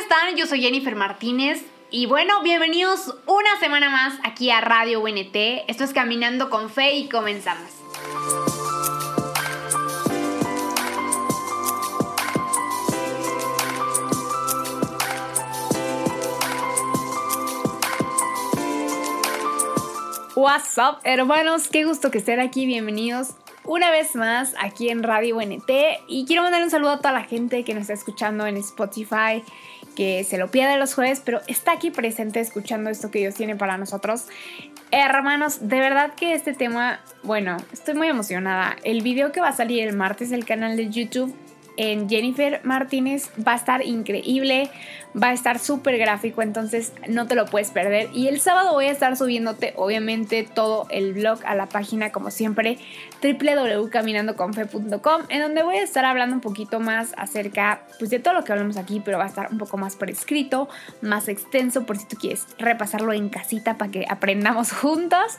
¿Qué 0.00 0.04
onda? 0.04 0.16
¿Cómo 0.16 0.22
están? 0.24 0.36
Yo 0.36 0.46
soy 0.46 0.60
Jennifer 0.60 0.94
Martínez 0.94 1.64
y 1.90 2.06
bueno, 2.06 2.42
bienvenidos 2.42 3.14
una 3.26 3.58
semana 3.58 3.90
más 3.90 4.18
aquí 4.24 4.50
a 4.50 4.60
Radio 4.60 5.00
UNT. 5.00 5.34
Esto 5.68 5.84
es 5.84 5.92
Caminando 5.92 6.48
con 6.48 6.70
Fe 6.70 6.94
y 6.96 7.08
comenzamos. 7.08 7.70
What's 20.34 20.78
up, 20.78 21.00
hermanos? 21.04 21.68
Qué 21.68 21.84
gusto 21.84 22.10
que 22.10 22.18
estén 22.18 22.40
aquí. 22.40 22.66
Bienvenidos 22.66 23.34
una 23.64 23.90
vez 23.90 24.16
más 24.16 24.54
aquí 24.58 24.88
en 24.88 25.02
Radio 25.02 25.36
UNT. 25.36 25.70
Y 26.08 26.24
quiero 26.26 26.42
mandar 26.42 26.62
un 26.62 26.70
saludo 26.70 26.92
a 26.92 26.98
toda 26.98 27.12
la 27.12 27.24
gente 27.24 27.64
que 27.64 27.74
nos 27.74 27.82
está 27.82 27.94
escuchando 27.94 28.46
en 28.46 28.56
Spotify, 28.56 29.44
que 29.96 30.24
se 30.24 30.38
lo 30.38 30.50
pierde 30.50 30.76
los 30.76 30.94
jueves, 30.94 31.22
pero 31.24 31.40
está 31.46 31.72
aquí 31.72 31.90
presente 31.90 32.40
escuchando 32.40 32.90
esto 32.90 33.10
que 33.10 33.20
Dios 33.20 33.34
tiene 33.34 33.56
para 33.56 33.76
nosotros. 33.76 34.26
Hermanos, 34.90 35.68
de 35.68 35.78
verdad 35.78 36.14
que 36.14 36.34
este 36.34 36.52
tema, 36.52 37.00
bueno, 37.22 37.56
estoy 37.72 37.94
muy 37.94 38.08
emocionada. 38.08 38.76
El 38.82 39.02
video 39.02 39.32
que 39.32 39.40
va 39.40 39.48
a 39.48 39.56
salir 39.56 39.86
el 39.86 39.96
martes 39.96 40.30
del 40.30 40.44
canal 40.44 40.76
de 40.76 40.88
YouTube 40.88 41.34
en 41.76 42.08
Jennifer 42.08 42.60
Martínez 42.64 43.30
va 43.46 43.52
a 43.52 43.56
estar 43.56 43.84
increíble, 43.84 44.70
va 45.20 45.28
a 45.28 45.32
estar 45.32 45.58
súper 45.58 45.98
gráfico, 45.98 46.42
entonces 46.42 46.92
no 47.08 47.26
te 47.26 47.34
lo 47.34 47.46
puedes 47.46 47.70
perder. 47.70 48.08
Y 48.12 48.28
el 48.28 48.40
sábado 48.40 48.72
voy 48.72 48.86
a 48.86 48.90
estar 48.90 49.16
subiéndote, 49.16 49.72
obviamente, 49.76 50.42
todo 50.42 50.86
el 50.90 51.14
blog 51.14 51.40
a 51.44 51.54
la 51.54 51.66
página, 51.66 52.12
como 52.12 52.30
siempre, 52.30 52.78
www.caminandoconfe.com, 53.22 55.22
en 55.28 55.40
donde 55.40 55.62
voy 55.62 55.76
a 55.76 55.82
estar 55.82 56.04
hablando 56.04 56.34
un 56.34 56.40
poquito 56.40 56.80
más 56.80 57.12
acerca 57.16 57.82
pues, 57.98 58.10
de 58.10 58.18
todo 58.18 58.34
lo 58.34 58.44
que 58.44 58.52
hablamos 58.52 58.76
aquí, 58.76 59.00
pero 59.04 59.18
va 59.18 59.24
a 59.24 59.28
estar 59.28 59.50
un 59.50 59.58
poco 59.58 59.76
más 59.76 59.96
por 59.96 60.10
escrito, 60.10 60.68
más 61.00 61.28
extenso, 61.28 61.86
por 61.86 61.98
si 61.98 62.06
tú 62.06 62.16
quieres 62.16 62.46
repasarlo 62.58 63.12
en 63.12 63.28
casita 63.28 63.78
para 63.78 63.90
que 63.90 64.04
aprendamos 64.08 64.72
juntos. 64.72 65.38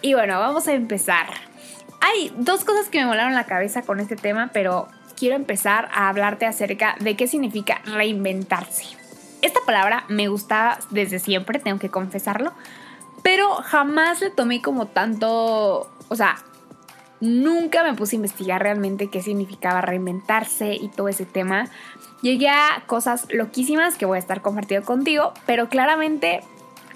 Y 0.00 0.14
bueno, 0.14 0.38
vamos 0.40 0.66
a 0.68 0.72
empezar. 0.72 1.26
Hay 2.00 2.32
dos 2.36 2.64
cosas 2.64 2.88
que 2.88 2.98
me 2.98 3.06
volaron 3.06 3.34
la 3.34 3.44
cabeza 3.44 3.82
con 3.82 4.00
este 4.00 4.16
tema, 4.16 4.50
pero 4.52 4.88
quiero 5.22 5.36
empezar 5.36 5.88
a 5.94 6.08
hablarte 6.08 6.46
acerca 6.46 6.96
de 6.98 7.14
qué 7.14 7.28
significa 7.28 7.80
reinventarse. 7.84 8.86
Esta 9.40 9.60
palabra 9.64 10.04
me 10.08 10.26
gusta 10.26 10.80
desde 10.90 11.20
siempre, 11.20 11.60
tengo 11.60 11.78
que 11.78 11.90
confesarlo, 11.90 12.50
pero 13.22 13.54
jamás 13.54 14.20
le 14.20 14.30
tomé 14.30 14.60
como 14.60 14.88
tanto, 14.88 15.88
o 16.08 16.16
sea, 16.16 16.38
nunca 17.20 17.84
me 17.84 17.94
puse 17.94 18.16
a 18.16 18.18
investigar 18.18 18.64
realmente 18.64 19.10
qué 19.10 19.22
significaba 19.22 19.80
reinventarse 19.80 20.74
y 20.74 20.88
todo 20.88 21.06
ese 21.06 21.24
tema. 21.24 21.68
Llegué 22.22 22.48
a 22.48 22.82
cosas 22.88 23.28
loquísimas 23.30 23.96
que 23.96 24.06
voy 24.06 24.16
a 24.16 24.18
estar 24.18 24.42
compartiendo 24.42 24.84
contigo, 24.84 25.34
pero 25.46 25.68
claramente 25.68 26.40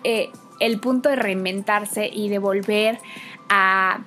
eh, 0.02 0.32
el 0.58 0.80
punto 0.80 1.10
de 1.10 1.14
reinventarse 1.14 2.10
y 2.12 2.28
de 2.28 2.40
volver 2.40 2.98
a 3.48 4.00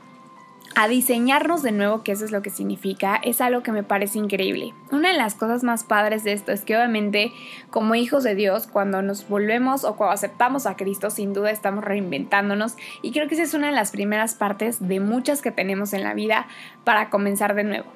a 0.80 0.88
diseñarnos 0.88 1.61
de 1.61 1.73
nuevo, 1.73 2.03
que 2.03 2.13
eso 2.13 2.23
es 2.23 2.31
lo 2.31 2.41
que 2.41 2.49
significa, 2.49 3.19
es 3.22 3.41
algo 3.41 3.63
que 3.63 3.73
me 3.73 3.83
parece 3.83 4.17
increíble. 4.17 4.73
Una 4.91 5.11
de 5.11 5.17
las 5.17 5.36
cosas 5.36 5.61
más 5.61 5.83
padres 5.83 6.23
de 6.23 6.31
esto 6.31 6.53
es 6.53 6.61
que 6.61 6.77
obviamente 6.77 7.33
como 7.69 7.95
hijos 7.95 8.23
de 8.23 8.33
Dios, 8.33 8.66
cuando 8.66 9.02
nos 9.02 9.27
volvemos 9.27 9.83
o 9.83 9.97
cuando 9.97 10.13
aceptamos 10.13 10.66
a 10.66 10.77
Cristo, 10.77 11.09
sin 11.09 11.33
duda 11.33 11.52
estamos 11.52 11.83
reinventándonos 11.83 12.77
y 13.02 13.11
creo 13.11 13.27
que 13.27 13.33
esa 13.33 13.44
es 13.44 13.53
una 13.53 13.67
de 13.67 13.73
las 13.73 13.91
primeras 13.91 14.36
partes 14.36 14.88
de 14.88 15.02
muchas 15.02 15.41
que 15.41 15.52
tenemos 15.52 15.92
en 15.92 16.02
la 16.02 16.14
vida 16.14 16.48
para 16.86 17.09
comenzar 17.09 17.55
de 17.55 17.65
nuevo. 17.65 17.92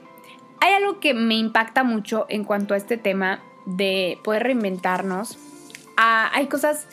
Hay 0.59 0.73
algo 0.73 0.99
que 0.99 1.13
me 1.13 1.35
impacta 1.35 1.85
mucho 1.85 2.25
en 2.27 2.43
cuanto 2.43 2.73
a 2.73 2.77
este 2.77 2.97
tema 2.97 3.39
de 3.65 4.19
poder 4.25 4.43
reinventarnos. 4.43 5.37
Ah, 5.95 6.29
hay 6.33 6.47
cosas 6.47 6.89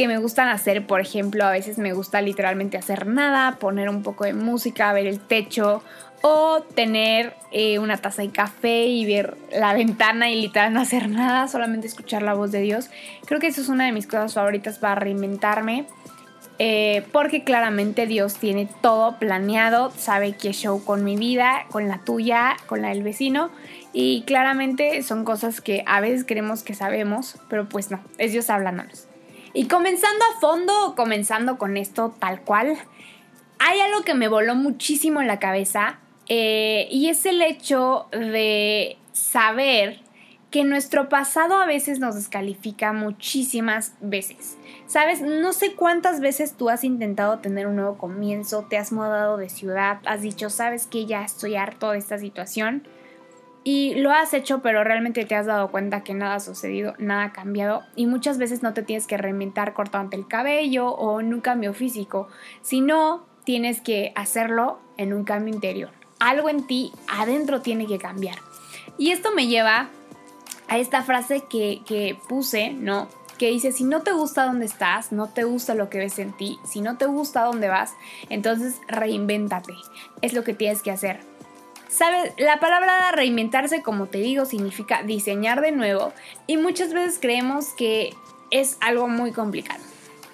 que 0.00 0.08
me 0.08 0.16
gustan 0.16 0.48
hacer, 0.48 0.86
por 0.86 1.02
ejemplo, 1.02 1.44
a 1.44 1.50
veces 1.50 1.76
me 1.76 1.92
gusta 1.92 2.22
literalmente 2.22 2.78
hacer 2.78 3.06
nada, 3.06 3.56
poner 3.58 3.90
un 3.90 4.02
poco 4.02 4.24
de 4.24 4.32
música, 4.32 4.90
ver 4.94 5.06
el 5.06 5.20
techo 5.20 5.82
o 6.22 6.62
tener 6.74 7.34
eh, 7.52 7.78
una 7.78 7.98
taza 7.98 8.22
de 8.22 8.30
café 8.30 8.86
y 8.86 9.04
ver 9.04 9.36
la 9.52 9.74
ventana 9.74 10.30
y 10.30 10.40
literal 10.40 10.72
no 10.72 10.80
hacer 10.80 11.10
nada, 11.10 11.48
solamente 11.48 11.86
escuchar 11.86 12.22
la 12.22 12.32
voz 12.32 12.50
de 12.50 12.62
Dios. 12.62 12.88
Creo 13.26 13.40
que 13.40 13.48
eso 13.48 13.60
es 13.60 13.68
una 13.68 13.84
de 13.84 13.92
mis 13.92 14.06
cosas 14.06 14.32
favoritas 14.32 14.78
para 14.78 14.94
reinventarme. 14.94 15.84
Eh, 16.58 17.04
porque 17.12 17.44
claramente 17.44 18.06
Dios 18.06 18.36
tiene 18.36 18.68
todo 18.80 19.18
planeado, 19.18 19.90
sabe 19.98 20.32
qué 20.32 20.52
show 20.52 20.82
con 20.82 21.04
mi 21.04 21.16
vida, 21.16 21.66
con 21.70 21.88
la 21.88 21.98
tuya, 21.98 22.56
con 22.64 22.80
la 22.80 22.88
del 22.88 23.02
vecino. 23.02 23.50
Y 23.92 24.22
claramente 24.22 25.02
son 25.02 25.26
cosas 25.26 25.60
que 25.60 25.84
a 25.86 26.00
veces 26.00 26.24
creemos 26.26 26.62
que 26.62 26.72
sabemos, 26.72 27.36
pero 27.50 27.68
pues 27.68 27.90
no, 27.90 28.00
es 28.16 28.32
Dios 28.32 28.48
hablándonos. 28.48 29.09
Y 29.52 29.66
comenzando 29.66 30.24
a 30.24 30.40
fondo, 30.40 30.94
comenzando 30.96 31.58
con 31.58 31.76
esto 31.76 32.14
tal 32.18 32.42
cual, 32.42 32.76
hay 33.58 33.80
algo 33.80 34.02
que 34.02 34.14
me 34.14 34.28
voló 34.28 34.54
muchísimo 34.54 35.20
en 35.20 35.26
la 35.26 35.38
cabeza 35.38 35.98
eh, 36.28 36.88
y 36.90 37.08
es 37.08 37.26
el 37.26 37.42
hecho 37.42 38.06
de 38.12 38.96
saber 39.12 40.00
que 40.50 40.64
nuestro 40.64 41.08
pasado 41.08 41.56
a 41.56 41.66
veces 41.66 42.00
nos 42.00 42.16
descalifica 42.16 42.92
muchísimas 42.92 43.94
veces. 44.00 44.56
Sabes, 44.86 45.20
no 45.20 45.52
sé 45.52 45.74
cuántas 45.74 46.20
veces 46.20 46.54
tú 46.54 46.68
has 46.68 46.82
intentado 46.82 47.38
tener 47.38 47.66
un 47.66 47.76
nuevo 47.76 47.98
comienzo, 47.98 48.66
te 48.68 48.76
has 48.76 48.90
mudado 48.90 49.36
de 49.36 49.48
ciudad, 49.48 50.00
has 50.06 50.22
dicho, 50.22 50.50
sabes 50.50 50.86
que 50.86 51.06
ya 51.06 51.22
estoy 51.22 51.54
harto 51.54 51.90
de 51.90 51.98
esta 51.98 52.18
situación 52.18 52.82
y 53.62 53.94
lo 53.96 54.10
has 54.10 54.32
hecho, 54.32 54.62
pero 54.62 54.84
realmente 54.84 55.24
te 55.24 55.34
has 55.34 55.46
dado 55.46 55.70
cuenta 55.70 56.02
que 56.02 56.14
nada 56.14 56.36
ha 56.36 56.40
sucedido, 56.40 56.94
nada 56.98 57.24
ha 57.24 57.32
cambiado. 57.32 57.82
Y 57.94 58.06
muchas 58.06 58.38
veces 58.38 58.62
no 58.62 58.72
te 58.72 58.82
tienes 58.82 59.06
que 59.06 59.18
reinventar 59.18 59.74
cortándote 59.74 60.16
el 60.16 60.26
cabello 60.26 60.88
o 60.88 61.20
en 61.20 61.34
un 61.34 61.40
cambio 61.40 61.74
físico, 61.74 62.28
sino 62.62 63.26
tienes 63.44 63.80
que 63.80 64.12
hacerlo 64.16 64.78
en 64.96 65.12
un 65.12 65.24
cambio 65.24 65.52
interior. 65.52 65.90
Algo 66.18 66.48
en 66.48 66.66
ti 66.66 66.92
adentro 67.08 67.60
tiene 67.60 67.86
que 67.86 67.98
cambiar. 67.98 68.36
Y 68.96 69.10
esto 69.10 69.30
me 69.34 69.46
lleva 69.46 69.88
a 70.68 70.78
esta 70.78 71.02
frase 71.02 71.44
que, 71.48 71.82
que 71.86 72.16
puse, 72.28 72.70
¿no? 72.70 73.08
que 73.38 73.48
dice, 73.48 73.72
si 73.72 73.84
no 73.84 74.02
te 74.02 74.12
gusta 74.12 74.44
dónde 74.44 74.66
estás, 74.66 75.12
no 75.12 75.28
te 75.28 75.44
gusta 75.44 75.74
lo 75.74 75.88
que 75.88 75.96
ves 75.96 76.18
en 76.18 76.36
ti, 76.36 76.58
si 76.62 76.82
no 76.82 76.98
te 76.98 77.06
gusta 77.06 77.44
dónde 77.44 77.68
vas, 77.68 77.94
entonces 78.28 78.76
reinvéntate. 78.86 79.72
Es 80.20 80.34
lo 80.34 80.44
que 80.44 80.52
tienes 80.52 80.82
que 80.82 80.90
hacer. 80.90 81.29
Sabes, 81.90 82.32
la 82.38 82.60
palabra 82.60 83.10
reinventarse, 83.10 83.82
como 83.82 84.06
te 84.06 84.18
digo, 84.18 84.44
significa 84.44 85.02
diseñar 85.02 85.60
de 85.60 85.72
nuevo 85.72 86.12
y 86.46 86.56
muchas 86.56 86.94
veces 86.94 87.18
creemos 87.20 87.70
que 87.76 88.14
es 88.52 88.78
algo 88.80 89.08
muy 89.08 89.32
complicado. 89.32 89.82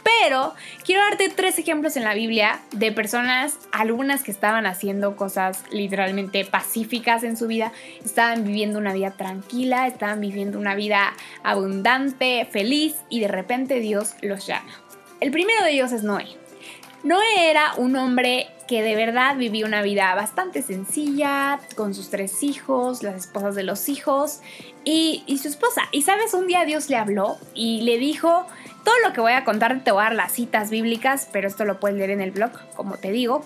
Pero 0.03 0.55
quiero 0.85 1.03
darte 1.03 1.31
tres 1.31 1.59
ejemplos 1.59 1.97
en 1.97 2.05
la 2.05 2.15
Biblia 2.15 2.61
de 2.73 2.93
personas, 2.93 3.59
algunas 3.73 4.23
que 4.23 4.31
estaban 4.31 4.67
haciendo 4.67 5.17
cosas 5.17 5.65
literalmente 5.71 6.45
pacíficas 6.45 7.25
en 7.25 7.39
su 7.39 7.47
vida, 7.47 7.73
estaban 8.05 8.45
viviendo 8.45 8.79
una 8.79 8.93
vida 8.93 9.13
tranquila, 9.13 9.87
estaban 9.87 10.21
viviendo 10.21 10.59
una 10.59 10.75
vida 10.75 11.15
abundante, 11.43 12.47
feliz 12.51 12.97
y 13.09 13.21
de 13.21 13.29
repente 13.29 13.81
Dios 13.81 14.15
los 14.21 14.47
llama. 14.47 14.71
El 15.21 15.33
primero 15.33 15.65
de 15.65 15.73
ellos 15.73 15.91
es 15.91 16.03
Noé. 16.03 16.27
Noé 17.03 17.51
era 17.51 17.75
un 17.77 17.97
hombre 17.97 18.49
que 18.67 18.83
de 18.83 18.95
verdad 18.97 19.37
vivió 19.37 19.67
una 19.67 19.83
vida 19.83 20.15
bastante 20.15 20.63
sencilla, 20.63 21.61
con 21.77 21.95
sus 21.95 22.11
tres 22.11 22.43
hijos, 22.43 23.03
las 23.03 23.15
esposas 23.15 23.55
de 23.55 23.63
los 23.63 23.89
hijos 23.89 24.41
y, 24.85 25.23
su 25.41 25.49
esposa. 25.49 25.83
Y 25.93 26.03
sabes, 26.03 26.35
un 26.35 26.47
día 26.47 26.65
Dios 26.65 26.89
le 26.91 26.97
habló 26.97 27.37
y 27.55 27.83
le 27.83 27.99
dijo, 27.99 28.47
todo 28.85 28.95
lo 29.05 29.13
que 29.13 29.21
voy 29.21 29.33
a 29.33 29.45
contar 29.45 29.83
te 29.85 29.93
voy 29.93 30.01
a 30.01 30.05
dar 30.05 30.15
las 30.15 30.33
citas 30.33 30.71
bíblicas, 30.71 31.29
pero 31.33 31.49
esto 31.49 31.65
lo 31.65 31.81
puedes 31.81 31.97
leer 31.97 32.11
en 32.11 32.21
el 32.21 32.31
blog, 32.31 32.53
como 32.75 32.97
te 32.97 33.11
digo. 33.13 33.45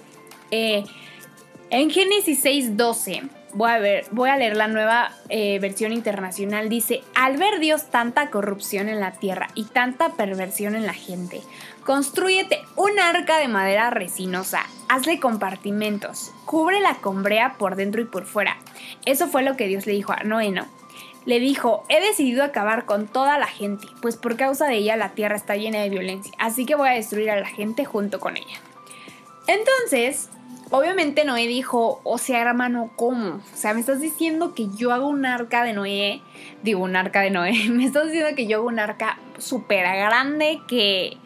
Eh, 0.50 0.84
en 1.70 1.90
Génesis 1.90 2.44
6:12 2.44 3.28
voy 3.52 3.70
a, 3.70 3.78
ver, 3.78 4.06
voy 4.10 4.30
a 4.30 4.36
leer 4.36 4.56
la 4.56 4.68
nueva 4.68 5.12
eh, 5.28 5.58
versión 5.58 5.92
internacional. 5.92 6.68
Dice, 6.68 7.02
al 7.14 7.36
ver 7.36 7.60
Dios 7.60 7.86
tanta 7.90 8.30
corrupción 8.30 8.88
en 8.88 9.00
la 9.00 9.12
tierra 9.12 9.48
y 9.54 9.64
tanta 9.64 10.10
perversión 10.10 10.74
en 10.74 10.86
la 10.86 10.94
gente, 10.94 11.40
construyete 11.84 12.62
un 12.76 12.98
arca 12.98 13.38
de 13.38 13.48
madera 13.48 13.90
resinosa, 13.90 14.64
hazle 14.88 15.20
compartimentos, 15.20 16.32
cúbrela 16.44 16.96
con 16.96 17.22
brea 17.22 17.54
por 17.58 17.76
dentro 17.76 18.00
y 18.00 18.04
por 18.04 18.26
fuera. 18.26 18.56
Eso 19.06 19.28
fue 19.28 19.42
lo 19.42 19.56
que 19.56 19.66
Dios 19.66 19.86
le 19.86 19.92
dijo 19.92 20.12
a 20.12 20.24
Noé, 20.24 20.52
Le 21.26 21.40
dijo, 21.40 21.84
he 21.88 22.00
decidido 22.00 22.44
acabar 22.44 22.84
con 22.84 23.06
toda 23.06 23.38
la 23.38 23.46
gente, 23.46 23.86
pues 24.00 24.16
por 24.16 24.36
causa 24.36 24.66
de 24.66 24.76
ella 24.76 24.96
la 24.96 25.10
tierra 25.10 25.36
está 25.36 25.56
llena 25.56 25.80
de 25.80 25.90
violencia, 25.90 26.32
así 26.38 26.66
que 26.66 26.74
voy 26.74 26.88
a 26.88 26.92
destruir 26.92 27.30
a 27.30 27.40
la 27.40 27.46
gente 27.46 27.84
junto 27.84 28.20
con 28.20 28.36
ella. 28.36 28.60
Entonces, 29.46 30.28
Obviamente 30.72 31.24
Noé 31.24 31.48
dijo, 31.48 32.00
o 32.04 32.16
sea, 32.16 32.42
hermano, 32.42 32.92
¿cómo? 32.94 33.42
O 33.52 33.56
sea, 33.56 33.74
me 33.74 33.80
estás 33.80 34.00
diciendo 34.00 34.54
que 34.54 34.68
yo 34.76 34.92
hago 34.92 35.08
un 35.08 35.26
arca 35.26 35.64
de 35.64 35.72
Noé, 35.72 36.22
digo, 36.62 36.84
un 36.84 36.94
arca 36.94 37.22
de 37.22 37.30
Noé, 37.30 37.52
me 37.70 37.84
estás 37.84 38.06
diciendo 38.06 38.36
que 38.36 38.46
yo 38.46 38.58
hago 38.58 38.68
un 38.68 38.78
arca 38.78 39.18
súper 39.38 39.84
grande 39.84 40.60
que, 40.68 41.16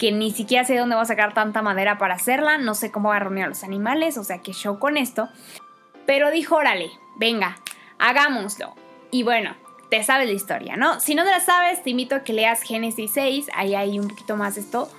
que 0.00 0.12
ni 0.12 0.30
siquiera 0.30 0.64
sé 0.64 0.78
dónde 0.78 0.96
voy 0.96 1.02
a 1.02 1.06
sacar 1.06 1.34
tanta 1.34 1.60
madera 1.60 1.98
para 1.98 2.14
hacerla, 2.14 2.56
no 2.56 2.74
sé 2.74 2.90
cómo 2.90 3.10
voy 3.10 3.16
a 3.16 3.20
reunir 3.20 3.44
a 3.44 3.48
los 3.48 3.62
animales, 3.62 4.16
o 4.16 4.24
sea, 4.24 4.38
que 4.38 4.54
show 4.54 4.78
con 4.78 4.96
esto. 4.96 5.28
Pero 6.06 6.30
dijo, 6.30 6.56
órale, 6.56 6.90
venga, 7.16 7.58
hagámoslo. 7.98 8.74
Y 9.10 9.24
bueno, 9.24 9.54
te 9.90 10.02
sabes 10.02 10.26
la 10.26 10.32
historia, 10.32 10.76
¿no? 10.76 11.00
Si 11.00 11.14
no 11.14 11.22
te 11.24 11.30
la 11.30 11.40
sabes, 11.40 11.82
te 11.82 11.90
invito 11.90 12.14
a 12.14 12.24
que 12.24 12.32
leas 12.32 12.62
Génesis 12.62 13.10
6, 13.12 13.48
ahí 13.54 13.74
hay 13.74 13.98
un 13.98 14.08
poquito 14.08 14.36
más 14.36 14.56
esto. 14.56 14.90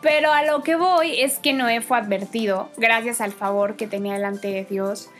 Pero 0.00 0.32
a 0.32 0.42
lo 0.42 0.62
que 0.62 0.76
voy 0.76 1.20
es 1.20 1.38
que 1.38 1.52
Noé 1.52 1.82
fue 1.82 1.98
advertido, 1.98 2.70
gracias 2.78 3.20
al 3.20 3.32
favor 3.32 3.76
que 3.76 3.86
tenía 3.86 4.14
delante 4.14 4.48
de 4.48 4.64
Dios. 4.64 5.10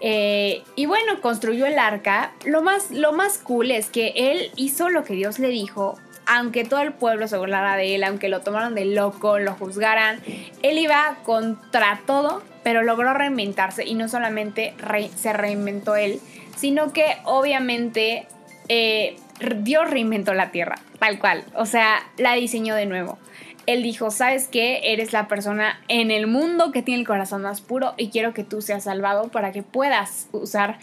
Eh, 0.00 0.62
y 0.76 0.86
bueno, 0.86 1.20
construyó 1.20 1.66
el 1.66 1.80
arca. 1.80 2.34
Lo 2.44 2.62
más, 2.62 2.92
lo 2.92 3.12
más 3.12 3.38
cool 3.38 3.72
es 3.72 3.90
que 3.90 4.12
él 4.14 4.52
hizo 4.54 4.90
lo 4.90 5.02
que 5.02 5.14
Dios 5.14 5.40
le 5.40 5.48
dijo, 5.48 5.98
aunque 6.26 6.64
todo 6.64 6.80
el 6.80 6.92
pueblo 6.92 7.28
se 7.28 7.38
burlara 7.38 7.76
de 7.76 7.94
él, 7.94 8.04
aunque 8.04 8.28
lo 8.28 8.40
tomaron 8.40 8.74
de 8.74 8.84
loco, 8.84 9.38
lo 9.38 9.54
juzgaran, 9.54 10.20
él 10.62 10.78
iba 10.78 11.16
contra 11.24 12.00
todo, 12.06 12.42
pero 12.62 12.82
logró 12.82 13.14
reinventarse 13.14 13.84
y 13.84 13.94
no 13.94 14.08
solamente 14.08 14.74
se 15.16 15.32
reinventó 15.32 15.96
él, 15.96 16.20
sino 16.56 16.92
que 16.92 17.16
obviamente 17.24 18.26
eh, 18.68 19.16
Dios 19.58 19.88
reinventó 19.90 20.34
la 20.34 20.50
tierra, 20.50 20.76
tal 20.98 21.18
cual, 21.18 21.44
o 21.54 21.66
sea, 21.66 21.98
la 22.16 22.34
diseñó 22.34 22.74
de 22.74 22.86
nuevo 22.86 23.18
él 23.66 23.82
dijo, 23.82 24.10
¿sabes 24.10 24.48
qué? 24.48 24.92
Eres 24.92 25.12
la 25.12 25.28
persona 25.28 25.80
en 25.88 26.10
el 26.10 26.26
mundo 26.26 26.70
que 26.72 26.82
tiene 26.82 27.00
el 27.00 27.06
corazón 27.06 27.42
más 27.42 27.60
puro 27.60 27.94
y 27.96 28.10
quiero 28.10 28.32
que 28.32 28.44
tú 28.44 28.62
seas 28.62 28.84
salvado 28.84 29.28
para 29.28 29.52
que 29.52 29.62
puedas 29.62 30.28
usar 30.32 30.78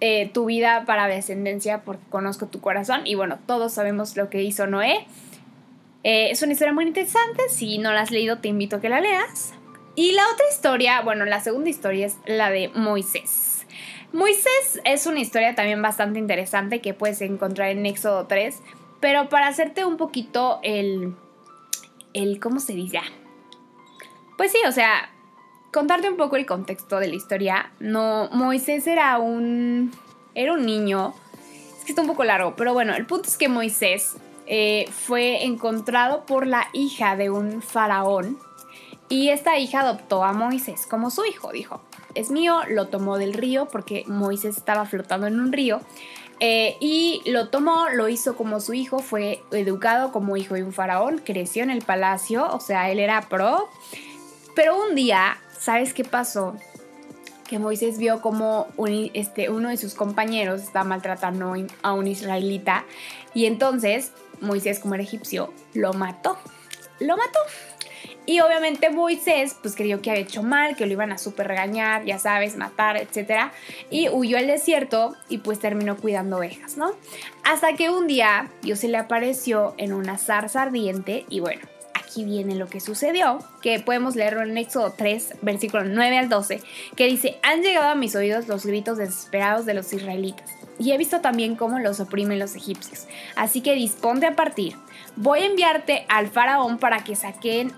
eh, 0.00 0.30
tu 0.32 0.46
vida 0.46 0.84
para 0.86 1.06
descendencia 1.06 1.82
porque 1.82 2.02
conozco 2.10 2.46
tu 2.46 2.60
corazón. 2.60 3.02
Y 3.04 3.14
bueno, 3.14 3.38
todos 3.46 3.72
sabemos 3.72 4.16
lo 4.16 4.30
que 4.30 4.42
hizo 4.42 4.66
Noé. 4.66 5.06
Eh, 6.02 6.30
es 6.30 6.42
una 6.42 6.52
historia 6.52 6.74
muy 6.74 6.84
interesante, 6.84 7.48
si 7.48 7.78
no 7.78 7.92
la 7.92 8.02
has 8.02 8.10
leído 8.10 8.38
te 8.38 8.48
invito 8.48 8.76
a 8.76 8.80
que 8.80 8.88
la 8.88 9.00
leas. 9.00 9.54
Y 9.96 10.12
la 10.12 10.22
otra 10.32 10.44
historia, 10.52 11.00
bueno, 11.02 11.24
la 11.24 11.40
segunda 11.40 11.70
historia 11.70 12.06
es 12.06 12.16
la 12.26 12.50
de 12.50 12.68
Moisés. 12.68 13.66
Moisés 14.12 14.80
es 14.84 15.06
una 15.06 15.20
historia 15.20 15.54
también 15.54 15.80
bastante 15.82 16.18
interesante 16.18 16.80
que 16.80 16.94
puedes 16.94 17.20
encontrar 17.20 17.70
en 17.70 17.86
Éxodo 17.86 18.26
3, 18.26 18.60
pero 19.00 19.28
para 19.28 19.48
hacerte 19.48 19.84
un 19.84 19.96
poquito 19.96 20.60
el, 20.62 21.14
el, 22.12 22.38
¿cómo 22.40 22.60
se 22.60 22.74
dice? 22.74 23.00
Pues 24.36 24.52
sí, 24.52 24.58
o 24.66 24.72
sea, 24.72 25.10
contarte 25.74 26.08
un 26.08 26.16
poco 26.16 26.36
el 26.36 26.46
contexto 26.46 27.00
de 27.00 27.08
la 27.08 27.16
historia. 27.16 27.72
No, 27.80 28.30
Moisés 28.30 28.86
era 28.86 29.18
un, 29.18 29.92
era 30.34 30.52
un 30.52 30.64
niño. 30.64 31.12
Es 31.76 31.84
que 31.84 31.90
está 31.90 32.00
un 32.00 32.06
poco 32.06 32.22
largo, 32.22 32.54
pero 32.56 32.72
bueno, 32.72 32.94
el 32.94 33.04
punto 33.06 33.28
es 33.28 33.36
que 33.36 33.48
Moisés 33.48 34.16
eh, 34.46 34.88
fue 34.92 35.44
encontrado 35.44 36.26
por 36.26 36.46
la 36.46 36.68
hija 36.72 37.16
de 37.16 37.28
un 37.28 37.60
faraón 37.60 38.38
y 39.08 39.30
esta 39.30 39.58
hija 39.58 39.80
adoptó 39.80 40.22
a 40.22 40.32
Moisés 40.32 40.86
como 40.86 41.10
su 41.10 41.24
hijo, 41.24 41.50
dijo. 41.50 41.82
Es 42.14 42.30
mío, 42.30 42.60
lo 42.68 42.86
tomó 42.86 43.18
del 43.18 43.34
río 43.34 43.66
porque 43.66 44.04
Moisés 44.06 44.56
estaba 44.56 44.86
flotando 44.86 45.26
en 45.26 45.40
un 45.40 45.52
río 45.52 45.80
eh, 46.38 46.76
y 46.78 47.20
lo 47.26 47.48
tomó, 47.48 47.88
lo 47.92 48.08
hizo 48.08 48.36
como 48.36 48.60
su 48.60 48.74
hijo, 48.74 49.00
fue 49.00 49.42
educado 49.50 50.12
como 50.12 50.36
hijo 50.36 50.54
de 50.54 50.62
un 50.62 50.72
faraón, 50.72 51.18
creció 51.18 51.64
en 51.64 51.70
el 51.70 51.82
palacio, 51.82 52.46
o 52.46 52.60
sea, 52.60 52.92
él 52.92 53.00
era 53.00 53.22
pro. 53.22 53.68
Pero 54.54 54.80
un 54.80 54.94
día, 54.94 55.36
¿sabes 55.64 55.94
qué 55.94 56.04
pasó? 56.04 56.54
Que 57.48 57.58
Moisés 57.58 57.96
vio 57.98 58.20
como 58.20 58.66
este, 59.14 59.48
uno 59.48 59.70
de 59.70 59.78
sus 59.78 59.94
compañeros 59.94 60.62
estaba 60.62 60.84
maltratando 60.84 61.54
a 61.82 61.92
un 61.94 62.06
israelita 62.06 62.84
y 63.32 63.46
entonces 63.46 64.12
Moisés 64.40 64.78
como 64.78 64.94
era 64.94 65.02
egipcio 65.02 65.54
lo 65.72 65.94
mató. 65.94 66.36
Lo 67.00 67.16
mató. 67.16 67.38
Y 68.26 68.40
obviamente 68.40 68.90
Moisés 68.90 69.56
pues 69.62 69.74
creyó 69.74 70.02
que 70.02 70.10
había 70.10 70.22
hecho 70.22 70.42
mal, 70.42 70.76
que 70.76 70.86
lo 70.86 70.92
iban 70.92 71.12
a 71.12 71.18
super 71.18 71.48
regañar, 71.48 72.04
ya 72.04 72.18
sabes, 72.18 72.56
matar, 72.56 72.96
etc. 72.98 73.50
Y 73.90 74.08
huyó 74.10 74.36
al 74.36 74.46
desierto 74.46 75.14
y 75.30 75.38
pues 75.38 75.60
terminó 75.60 75.96
cuidando 75.96 76.38
ovejas, 76.38 76.76
¿no? 76.76 76.92
Hasta 77.42 77.74
que 77.74 77.88
un 77.88 78.06
día 78.06 78.50
Dios 78.62 78.80
se 78.80 78.88
le 78.88 78.98
apareció 78.98 79.74
en 79.78 79.94
una 79.94 80.18
zarza 80.18 80.62
ardiente 80.62 81.24
y 81.28 81.40
bueno, 81.40 81.62
aquí 82.14 82.24
viene 82.24 82.54
lo 82.54 82.68
que 82.68 82.78
sucedió, 82.78 83.40
que 83.60 83.80
podemos 83.80 84.14
leerlo 84.14 84.42
en 84.42 84.56
Éxodo 84.56 84.94
3, 84.96 85.38
versículo 85.42 85.84
9 85.84 86.18
al 86.18 86.28
12, 86.28 86.62
que 86.94 87.06
dice, 87.06 87.38
han 87.42 87.62
llegado 87.62 87.88
a 87.88 87.94
mis 87.96 88.14
oídos 88.14 88.46
los 88.46 88.64
gritos 88.64 88.98
desesperados 88.98 89.66
de 89.66 89.74
los 89.74 89.92
israelitas, 89.92 90.48
y 90.78 90.92
he 90.92 90.98
visto 90.98 91.20
también 91.20 91.56
cómo 91.56 91.80
los 91.80 91.98
oprimen 91.98 92.38
los 92.38 92.54
egipcios, 92.54 93.06
así 93.34 93.62
que 93.62 93.74
disponte 93.74 94.26
a 94.26 94.36
partir, 94.36 94.76
voy 95.16 95.40
a 95.40 95.46
enviarte 95.46 96.06
al 96.08 96.28
faraón 96.28 96.78
para 96.78 97.02
que 97.02 97.16
saquen 97.16 97.72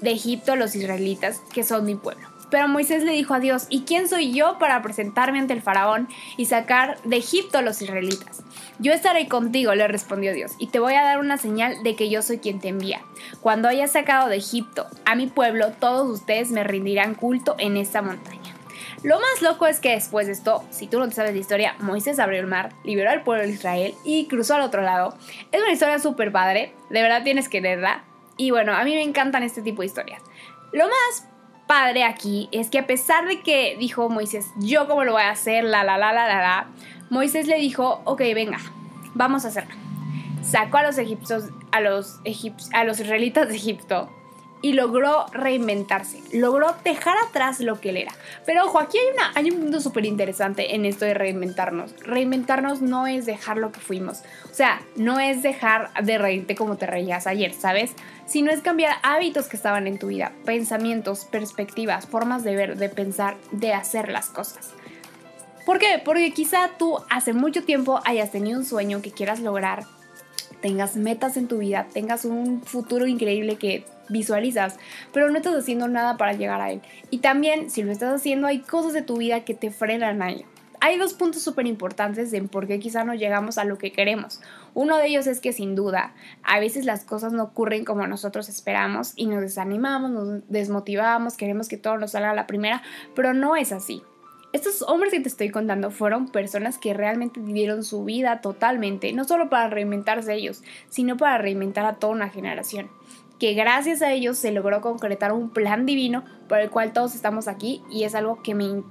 de 0.00 0.12
Egipto 0.12 0.52
a 0.52 0.56
los 0.56 0.74
israelitas, 0.74 1.40
que 1.52 1.62
son 1.62 1.84
mi 1.84 1.94
pueblo. 1.94 2.33
Pero 2.50 2.68
Moisés 2.68 3.02
le 3.02 3.12
dijo 3.12 3.34
a 3.34 3.40
Dios, 3.40 3.66
¿y 3.68 3.82
quién 3.82 4.08
soy 4.08 4.32
yo 4.32 4.58
para 4.58 4.82
presentarme 4.82 5.38
ante 5.38 5.54
el 5.54 5.62
faraón 5.62 6.08
y 6.36 6.46
sacar 6.46 7.00
de 7.02 7.16
Egipto 7.16 7.58
a 7.58 7.62
los 7.62 7.82
israelitas? 7.82 8.42
Yo 8.78 8.92
estaré 8.92 9.28
contigo, 9.28 9.74
le 9.74 9.88
respondió 9.88 10.32
Dios, 10.32 10.52
y 10.58 10.68
te 10.68 10.78
voy 10.78 10.94
a 10.94 11.02
dar 11.02 11.18
una 11.18 11.36
señal 11.36 11.82
de 11.82 11.96
que 11.96 12.10
yo 12.10 12.22
soy 12.22 12.38
quien 12.38 12.60
te 12.60 12.68
envía. 12.68 13.00
Cuando 13.40 13.68
hayas 13.68 13.92
sacado 13.92 14.28
de 14.28 14.36
Egipto 14.36 14.86
a 15.04 15.14
mi 15.14 15.26
pueblo, 15.26 15.72
todos 15.78 16.08
ustedes 16.08 16.50
me 16.50 16.64
rendirán 16.64 17.14
culto 17.14 17.54
en 17.58 17.76
esta 17.76 18.02
montaña. 18.02 18.54
Lo 19.02 19.20
más 19.20 19.42
loco 19.42 19.66
es 19.66 19.80
que 19.80 19.90
después 19.90 20.26
de 20.26 20.32
esto, 20.32 20.64
si 20.70 20.86
tú 20.86 20.98
no 20.98 21.08
te 21.08 21.14
sabes 21.14 21.34
la 21.34 21.40
historia, 21.40 21.76
Moisés 21.78 22.18
abrió 22.18 22.40
el 22.40 22.46
mar, 22.46 22.72
liberó 22.84 23.10
al 23.10 23.22
pueblo 23.22 23.44
de 23.44 23.50
Israel 23.50 23.94
y 24.02 24.26
cruzó 24.28 24.54
al 24.54 24.62
otro 24.62 24.80
lado. 24.80 25.14
Es 25.52 25.60
una 25.60 25.72
historia 25.72 25.98
súper 25.98 26.32
padre, 26.32 26.72
de 26.88 27.02
verdad 27.02 27.22
tienes 27.22 27.50
que 27.50 27.60
leerla. 27.60 28.02
Y 28.38 28.50
bueno, 28.50 28.72
a 28.72 28.82
mí 28.82 28.94
me 28.94 29.02
encantan 29.02 29.42
este 29.42 29.60
tipo 29.60 29.82
de 29.82 29.86
historias. 29.86 30.22
Lo 30.72 30.86
más 30.86 31.28
padre 31.74 32.04
aquí 32.04 32.48
es 32.52 32.70
que 32.70 32.78
a 32.78 32.86
pesar 32.86 33.26
de 33.26 33.40
que 33.40 33.76
dijo 33.80 34.08
Moisés, 34.08 34.52
yo 34.58 34.86
cómo 34.86 35.02
lo 35.02 35.14
voy 35.14 35.22
a 35.22 35.30
hacer, 35.30 35.64
la, 35.64 35.82
la, 35.82 35.98
la, 35.98 36.12
la, 36.12 36.28
la, 36.28 36.40
la, 36.40 36.68
Moisés 37.10 37.48
le 37.48 37.56
dijo, 37.58 38.00
ok, 38.04 38.20
venga, 38.32 38.58
vamos 39.14 39.44
a 39.44 39.48
hacerlo. 39.48 39.74
Sacó 40.40 40.76
a 40.76 40.84
los 40.84 40.98
egipcios, 40.98 41.46
a 41.72 41.80
los, 41.80 42.20
a 42.72 42.84
los 42.84 43.00
israelitas 43.00 43.48
de 43.48 43.56
Egipto 43.56 44.08
y 44.64 44.72
logró 44.72 45.26
reinventarse, 45.30 46.22
logró 46.32 46.74
dejar 46.84 47.18
atrás 47.18 47.60
lo 47.60 47.82
que 47.82 47.90
él 47.90 47.98
era. 47.98 48.12
Pero 48.46 48.64
ojo, 48.64 48.78
aquí 48.78 48.96
hay, 48.96 49.12
una, 49.12 49.30
hay 49.34 49.50
un 49.50 49.60
punto 49.60 49.78
súper 49.78 50.06
interesante 50.06 50.74
en 50.74 50.86
esto 50.86 51.04
de 51.04 51.12
reinventarnos. 51.12 51.94
Reinventarnos 52.00 52.80
no 52.80 53.06
es 53.06 53.26
dejar 53.26 53.58
lo 53.58 53.72
que 53.72 53.80
fuimos, 53.80 54.22
o 54.50 54.54
sea, 54.54 54.80
no 54.96 55.20
es 55.20 55.42
dejar 55.42 55.90
de 56.02 56.16
reírte 56.16 56.54
como 56.54 56.78
te 56.78 56.86
reías 56.86 57.26
ayer, 57.26 57.52
¿sabes? 57.52 57.92
Sino 58.24 58.50
es 58.50 58.62
cambiar 58.62 58.96
hábitos 59.02 59.48
que 59.48 59.56
estaban 59.58 59.86
en 59.86 59.98
tu 59.98 60.06
vida, 60.06 60.32
pensamientos, 60.46 61.26
perspectivas, 61.26 62.06
formas 62.06 62.42
de 62.42 62.56
ver, 62.56 62.78
de 62.78 62.88
pensar, 62.88 63.36
de 63.52 63.74
hacer 63.74 64.08
las 64.08 64.30
cosas. 64.30 64.70
¿Por 65.66 65.78
qué? 65.78 66.00
Porque 66.02 66.32
quizá 66.32 66.70
tú 66.78 67.00
hace 67.10 67.34
mucho 67.34 67.64
tiempo 67.64 68.00
hayas 68.06 68.32
tenido 68.32 68.58
un 68.58 68.64
sueño 68.64 69.02
que 69.02 69.12
quieras 69.12 69.40
lograr, 69.40 69.84
tengas 70.64 70.96
metas 70.96 71.36
en 71.36 71.46
tu 71.46 71.58
vida, 71.58 71.88
tengas 71.92 72.24
un 72.24 72.62
futuro 72.62 73.06
increíble 73.06 73.56
que 73.56 73.84
visualizas, 74.08 74.78
pero 75.12 75.30
no 75.30 75.36
estás 75.36 75.54
haciendo 75.54 75.88
nada 75.88 76.16
para 76.16 76.32
llegar 76.32 76.62
a 76.62 76.72
él. 76.72 76.80
Y 77.10 77.18
también, 77.18 77.68
si 77.68 77.82
lo 77.82 77.92
estás 77.92 78.14
haciendo, 78.14 78.46
hay 78.46 78.60
cosas 78.60 78.94
de 78.94 79.02
tu 79.02 79.18
vida 79.18 79.44
que 79.44 79.52
te 79.52 79.70
frenan 79.70 80.22
a 80.22 80.30
ello. 80.30 80.46
Hay 80.80 80.96
dos 80.96 81.12
puntos 81.12 81.42
súper 81.42 81.66
importantes 81.66 82.32
en 82.32 82.48
por 82.48 82.66
qué 82.66 82.78
quizá 82.78 83.04
no 83.04 83.12
llegamos 83.12 83.58
a 83.58 83.64
lo 83.64 83.76
que 83.76 83.92
queremos. 83.92 84.40
Uno 84.72 84.96
de 84.96 85.08
ellos 85.08 85.26
es 85.26 85.40
que 85.40 85.52
sin 85.52 85.74
duda, 85.74 86.14
a 86.42 86.58
veces 86.60 86.86
las 86.86 87.04
cosas 87.04 87.34
no 87.34 87.42
ocurren 87.42 87.84
como 87.84 88.06
nosotros 88.06 88.48
esperamos 88.48 89.12
y 89.16 89.26
nos 89.26 89.42
desanimamos, 89.42 90.12
nos 90.12 90.48
desmotivamos, 90.48 91.36
queremos 91.36 91.68
que 91.68 91.76
todo 91.76 91.98
nos 91.98 92.12
salga 92.12 92.30
a 92.30 92.34
la 92.34 92.46
primera, 92.46 92.80
pero 93.14 93.34
no 93.34 93.54
es 93.54 93.70
así. 93.70 94.02
Estos 94.54 94.82
hombres 94.82 95.12
que 95.12 95.18
te 95.18 95.28
estoy 95.28 95.50
contando 95.50 95.90
fueron 95.90 96.28
personas 96.28 96.78
que 96.78 96.94
realmente 96.94 97.40
vivieron 97.40 97.82
su 97.82 98.04
vida 98.04 98.40
totalmente, 98.40 99.12
no 99.12 99.24
solo 99.24 99.50
para 99.50 99.68
reinventarse 99.68 100.32
ellos, 100.32 100.62
sino 100.88 101.16
para 101.16 101.38
reinventar 101.38 101.84
a 101.86 101.96
toda 101.96 102.12
una 102.12 102.28
generación 102.28 102.88
que 103.40 103.54
gracias 103.54 104.00
a 104.00 104.12
ellos 104.12 104.38
se 104.38 104.52
logró 104.52 104.80
concretar 104.80 105.32
un 105.32 105.50
plan 105.50 105.86
divino 105.86 106.24
por 106.48 106.60
el 106.60 106.70
cual 106.70 106.92
todos 106.92 107.16
estamos 107.16 107.48
aquí 107.48 107.82
y 107.90 108.04
es 108.04 108.14
algo 108.14 108.44
que 108.44 108.54
me 108.54 108.84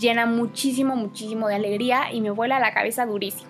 llena 0.00 0.26
muchísimo, 0.26 0.96
muchísimo 0.96 1.46
de 1.46 1.54
alegría 1.54 2.12
y 2.12 2.20
me 2.20 2.32
vuela 2.32 2.58
la 2.58 2.74
cabeza 2.74 3.06
durísimo. 3.06 3.48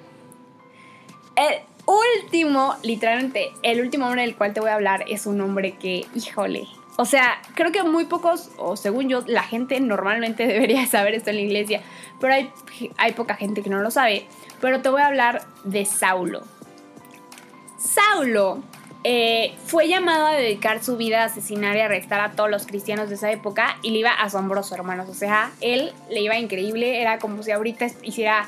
El 1.34 1.60
último, 1.86 2.74
literalmente, 2.82 3.52
el 3.62 3.80
último 3.80 4.04
hombre 4.04 4.20
del 4.20 4.36
cual 4.36 4.52
te 4.52 4.60
voy 4.60 4.68
a 4.68 4.74
hablar 4.74 5.06
es 5.08 5.24
un 5.24 5.40
hombre 5.40 5.78
que, 5.78 6.04
híjole, 6.14 6.66
o 6.96 7.04
sea, 7.04 7.40
creo 7.54 7.72
que 7.72 7.82
muy 7.82 8.04
pocos, 8.04 8.50
o 8.56 8.76
según 8.76 9.08
yo, 9.08 9.22
la 9.26 9.42
gente 9.42 9.80
normalmente 9.80 10.46
debería 10.46 10.86
saber 10.86 11.14
esto 11.14 11.30
en 11.30 11.36
la 11.36 11.42
iglesia, 11.42 11.82
pero 12.20 12.34
hay, 12.34 12.50
hay 12.96 13.12
poca 13.12 13.34
gente 13.34 13.62
que 13.62 13.70
no 13.70 13.80
lo 13.80 13.90
sabe. 13.90 14.26
Pero 14.60 14.80
te 14.80 14.88
voy 14.88 15.02
a 15.02 15.06
hablar 15.06 15.42
de 15.64 15.84
Saulo. 15.84 16.42
Saulo 17.78 18.62
eh, 19.06 19.54
fue 19.66 19.88
llamado 19.88 20.26
a 20.26 20.32
dedicar 20.32 20.82
su 20.82 20.96
vida 20.96 21.22
a 21.22 21.24
asesinar 21.26 21.76
y 21.76 21.80
arrestar 21.80 22.20
a 22.20 22.32
todos 22.32 22.48
los 22.48 22.66
cristianos 22.66 23.10
de 23.10 23.16
esa 23.16 23.30
época 23.30 23.76
y 23.82 23.90
le 23.90 23.98
iba 23.98 24.10
asombroso, 24.10 24.74
hermanos. 24.74 25.08
O 25.10 25.14
sea, 25.14 25.52
él 25.60 25.92
le 26.08 26.22
iba 26.22 26.38
increíble, 26.38 27.02
era 27.02 27.18
como 27.18 27.42
si 27.42 27.50
ahorita 27.50 27.86
hiciera 28.02 28.46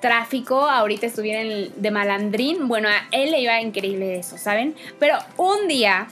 tráfico, 0.00 0.68
ahorita 0.68 1.06
estuviera 1.06 1.70
de 1.74 1.90
malandrín. 1.90 2.68
Bueno, 2.68 2.88
a 2.88 3.08
él 3.10 3.32
le 3.32 3.40
iba 3.40 3.60
increíble 3.60 4.18
eso, 4.18 4.38
¿saben? 4.38 4.76
Pero 5.00 5.18
un 5.36 5.66
día, 5.66 6.06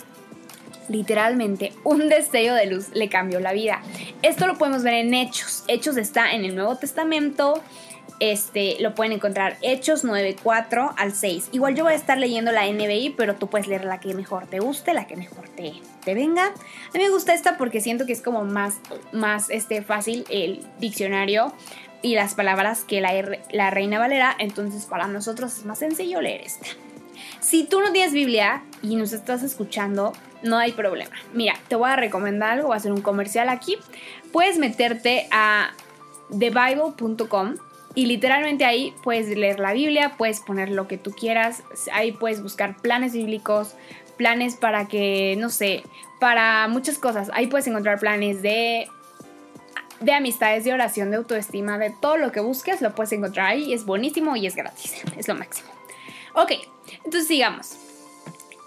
literalmente, 0.89 1.73
un 1.85 2.09
destello 2.09 2.55
de 2.55 2.67
luz 2.67 2.89
le 2.95 3.09
cambió 3.09 3.41
la 3.41 3.53
vida. 3.53 3.83
Esto 4.23 4.47
lo 4.47 4.59
podemos 4.59 4.83
ver 4.83 4.95
en 4.95 5.15
Hechos. 5.15 5.65
Hechos 5.69 5.97
está 5.97 6.33
en 6.33 6.45
el 6.45 6.55
Nuevo 6.55 6.77
Testamento 6.77 7.63
este, 8.19 8.77
lo 8.81 8.95
pueden 8.95 9.13
encontrar 9.13 9.59
Hechos 9.61 10.05
9.4 10.05 10.95
al 10.97 11.13
6. 11.13 11.51
Igual 11.53 11.75
yo 11.75 11.85
voy 11.85 11.93
a 11.93 11.97
estar 11.97 12.17
leyendo 12.17 12.51
la 12.51 12.67
NBI, 12.67 13.15
pero 13.17 13.37
tú 13.37 13.49
puedes 13.49 13.67
leer 13.67 13.85
la 13.85 14.01
que 14.01 14.15
mejor 14.15 14.47
te 14.47 14.59
guste, 14.59 14.95
la 14.95 15.07
que 15.07 15.17
mejor 15.17 15.49
te, 15.51 15.75
te 16.05 16.15
venga. 16.15 16.47
A 16.47 16.99
mí 16.99 17.01
me 17.01 17.11
gusta 17.11 17.35
esta 17.35 17.59
porque 17.59 17.81
siento 17.81 18.07
que 18.07 18.13
es 18.13 18.23
como 18.23 18.45
más, 18.45 18.79
más 19.13 19.51
este, 19.51 19.83
fácil 19.83 20.25
el 20.31 20.65
diccionario 20.79 21.53
y 22.01 22.15
las 22.15 22.35
palabras 22.35 22.85
que 22.85 23.01
la, 23.01 23.13
la 23.51 23.71
Reina 23.71 23.99
Valera, 23.99 24.35
entonces 24.39 24.87
para 24.87 25.07
nosotros 25.09 25.59
es 25.59 25.65
más 25.67 25.79
sencillo 25.79 26.21
leer 26.21 26.43
esta. 26.43 26.67
Si 27.41 27.65
tú 27.65 27.81
no 27.81 27.93
tienes 27.93 28.13
Biblia 28.13 28.63
y 28.83 28.97
nos 28.97 29.13
estás 29.13 29.43
escuchando, 29.43 30.13
no 30.43 30.59
hay 30.59 30.73
problema. 30.73 31.15
Mira, 31.33 31.55
te 31.69 31.77
voy 31.77 31.91
a 31.91 31.97
recomendar 31.97 32.53
algo, 32.53 32.69
voy 32.69 32.75
a 32.75 32.79
hacer 32.79 32.93
un 32.93 33.03
comercial 33.03 33.49
aquí. 33.49 33.79
Puedes 34.33 34.59
meterte 34.59 35.29
a 35.31 35.71
thebible.com 36.31 37.57
y 37.95 38.07
literalmente 38.07 38.65
ahí 38.65 38.95
puedes 39.03 39.29
leer 39.29 39.59
la 39.59 39.73
Biblia, 39.73 40.15
puedes 40.19 40.41
poner 40.41 40.71
lo 40.71 40.87
que 40.87 40.99
tú 40.99 41.13
quieras, 41.13 41.63
ahí 41.93 42.13
puedes 42.13 42.43
buscar 42.43 42.77
planes 42.77 43.13
bíblicos, 43.15 43.75
planes 44.17 44.57
para 44.57 44.87
que, 44.87 45.37
no 45.39 45.49
sé, 45.49 45.83
para 46.21 46.69
muchas 46.69 46.99
cosas. 46.99 47.31
Ahí 47.33 47.47
puedes 47.47 47.67
encontrar 47.67 47.99
planes 47.99 48.43
de 48.43 48.89
de 50.01 50.13
amistades, 50.13 50.65
de 50.65 50.75
oración, 50.75 51.11
de 51.11 51.17
autoestima, 51.17 51.79
de 51.79 51.91
todo 51.91 52.17
lo 52.17 52.33
que 52.33 52.41
busques, 52.41 52.83
lo 52.83 52.95
puedes 52.95 53.13
encontrar 53.13 53.47
ahí. 53.47 53.73
Es 53.73 53.87
buenísimo 53.87 54.37
y 54.37 54.47
es 54.47 54.55
gratis. 54.55 54.95
Es 55.17 55.29
lo 55.29 55.35
máximo. 55.35 55.71
Ok, 56.35 56.53
entonces 57.05 57.27
sigamos. 57.27 57.77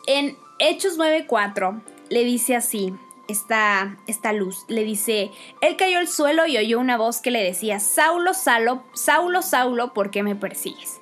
En 0.07 0.35
Hechos 0.59 0.97
9:4 0.97 1.81
le 2.09 2.23
dice 2.23 2.55
así 2.55 2.93
esta, 3.29 3.97
esta 4.07 4.33
luz. 4.33 4.65
Le 4.67 4.83
dice, 4.83 5.31
él 5.61 5.77
cayó 5.77 5.99
al 5.99 6.07
suelo 6.07 6.45
y 6.47 6.57
oyó 6.57 6.79
una 6.79 6.97
voz 6.97 7.21
que 7.21 7.31
le 7.31 7.43
decía, 7.43 7.79
Saulo, 7.79 8.33
Saulo, 8.33 8.83
Saulo, 8.93 9.41
Saulo, 9.41 9.93
¿por 9.93 10.11
qué 10.11 10.23
me 10.23 10.35
persigues? 10.35 10.99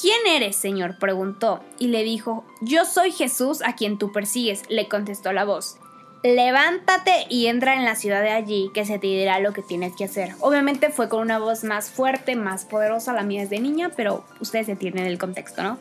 ¿Quién 0.00 0.26
eres, 0.26 0.56
Señor? 0.56 0.98
preguntó, 0.98 1.60
y 1.78 1.88
le 1.88 2.02
dijo, 2.02 2.44
Yo 2.60 2.84
soy 2.84 3.12
Jesús 3.12 3.62
a 3.62 3.74
quien 3.74 3.98
tú 3.98 4.10
persigues, 4.12 4.62
le 4.68 4.88
contestó 4.88 5.32
la 5.32 5.44
voz. 5.44 5.76
Levántate 6.22 7.26
y 7.28 7.48
entra 7.48 7.74
en 7.74 7.84
la 7.84 7.96
ciudad 7.96 8.22
de 8.22 8.30
allí, 8.30 8.70
que 8.72 8.86
se 8.86 8.98
te 8.98 9.06
dirá 9.08 9.40
lo 9.40 9.52
que 9.52 9.60
tienes 9.60 9.94
que 9.94 10.04
hacer. 10.04 10.34
Obviamente 10.40 10.88
fue 10.88 11.10
con 11.10 11.20
una 11.20 11.38
voz 11.38 11.64
más 11.64 11.90
fuerte, 11.90 12.34
más 12.34 12.64
poderosa, 12.64 13.12
la 13.12 13.22
mía 13.24 13.42
es 13.42 13.50
de 13.50 13.60
niña, 13.60 13.90
pero 13.94 14.24
ustedes 14.40 14.68
entienden 14.70 15.04
el 15.04 15.18
contexto, 15.18 15.62
¿no? 15.62 15.78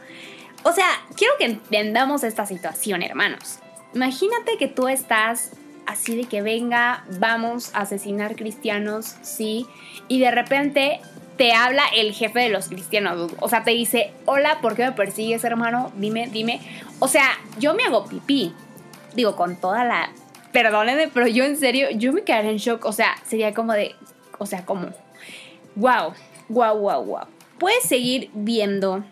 O 0.63 0.71
sea, 0.71 0.87
quiero 1.15 1.33
que 1.37 1.45
entendamos 1.45 2.23
esta 2.23 2.45
situación, 2.45 3.03
hermanos. 3.03 3.59
Imagínate 3.93 4.57
que 4.57 4.67
tú 4.67 4.87
estás 4.87 5.51
así 5.85 6.15
de 6.15 6.23
que 6.25 6.41
venga, 6.41 7.03
vamos 7.19 7.71
a 7.73 7.81
asesinar 7.81 8.35
cristianos, 8.35 9.17
sí, 9.21 9.67
y 10.07 10.19
de 10.19 10.31
repente 10.31 11.01
te 11.37 11.51
habla 11.53 11.83
el 11.95 12.13
jefe 12.13 12.39
de 12.39 12.49
los 12.49 12.69
cristianos, 12.69 13.31
o 13.39 13.49
sea, 13.49 13.63
te 13.63 13.71
dice, 13.71 14.11
hola, 14.25 14.59
¿por 14.61 14.75
qué 14.75 14.85
me 14.85 14.91
persigues, 14.91 15.43
hermano? 15.43 15.91
Dime, 15.97 16.29
dime. 16.31 16.61
O 16.99 17.07
sea, 17.07 17.31
yo 17.59 17.73
me 17.73 17.83
hago 17.83 18.05
pipí, 18.05 18.53
digo, 19.15 19.35
con 19.35 19.55
toda 19.55 19.83
la... 19.83 20.11
Perdónenme, 20.51 21.07
pero 21.07 21.27
yo 21.27 21.43
en 21.43 21.57
serio, 21.57 21.87
yo 21.91 22.13
me 22.13 22.21
quedaría 22.21 22.51
en 22.51 22.57
shock, 22.57 22.85
o 22.85 22.93
sea, 22.93 23.15
sería 23.25 23.53
como 23.53 23.73
de, 23.73 23.95
o 24.37 24.45
sea, 24.45 24.63
como, 24.65 24.89
wow, 25.75 26.13
wow, 26.47 26.77
wow, 26.77 27.03
wow. 27.03 27.27
Puedes 27.57 27.83
seguir 27.83 28.29
viendo 28.33 29.03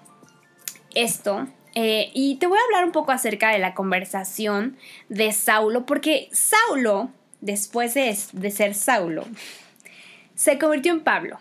esto 0.95 1.47
eh, 1.73 2.11
y 2.13 2.35
te 2.35 2.47
voy 2.47 2.57
a 2.57 2.65
hablar 2.65 2.85
un 2.85 2.91
poco 2.91 3.11
acerca 3.11 3.49
de 3.49 3.59
la 3.59 3.73
conversación 3.73 4.77
de 5.09 5.31
Saulo, 5.31 5.85
porque 5.85 6.29
Saulo, 6.31 7.09
después 7.39 7.93
de, 7.93 8.13
ser 8.15 8.75
Saulo, 8.75 9.25
se 10.35 10.57
convirtió 10.59 10.91
en 10.91 11.01
Pablo. 11.01 11.39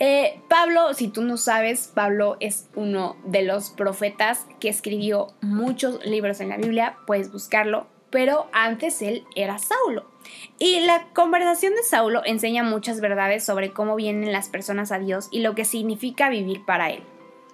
Eh, 0.00 0.40
Pablo, 0.48 0.92
si 0.92 1.08
tú 1.08 1.22
no 1.22 1.36
sabes, 1.36 1.90
Pablo 1.94 2.36
es 2.40 2.68
uno 2.74 3.16
de 3.24 3.42
los 3.42 3.70
profetas 3.70 4.44
que 4.60 4.68
escribió 4.68 5.28
muchos 5.40 6.04
libros 6.04 6.40
en 6.40 6.48
la 6.50 6.56
Biblia, 6.56 6.96
puedes 7.06 7.32
buscarlo, 7.32 7.86
pero 8.10 8.48
antes 8.52 9.00
él 9.02 9.24
era 9.34 9.58
Saulo. 9.58 10.10
Y 10.58 10.80
la 10.80 11.06
conversación 11.14 11.74
de 11.74 11.82
Saulo 11.84 12.22
enseña 12.24 12.64
muchas 12.64 13.00
verdades 13.00 13.44
sobre 13.44 13.72
cómo 13.72 13.96
vienen 13.96 14.32
las 14.32 14.48
personas 14.48 14.92
a 14.92 14.98
Dios 14.98 15.28
y 15.30 15.40
lo 15.40 15.54
que 15.54 15.64
significa 15.64 16.28
vivir 16.28 16.64
para 16.64 16.90
él. 16.90 17.02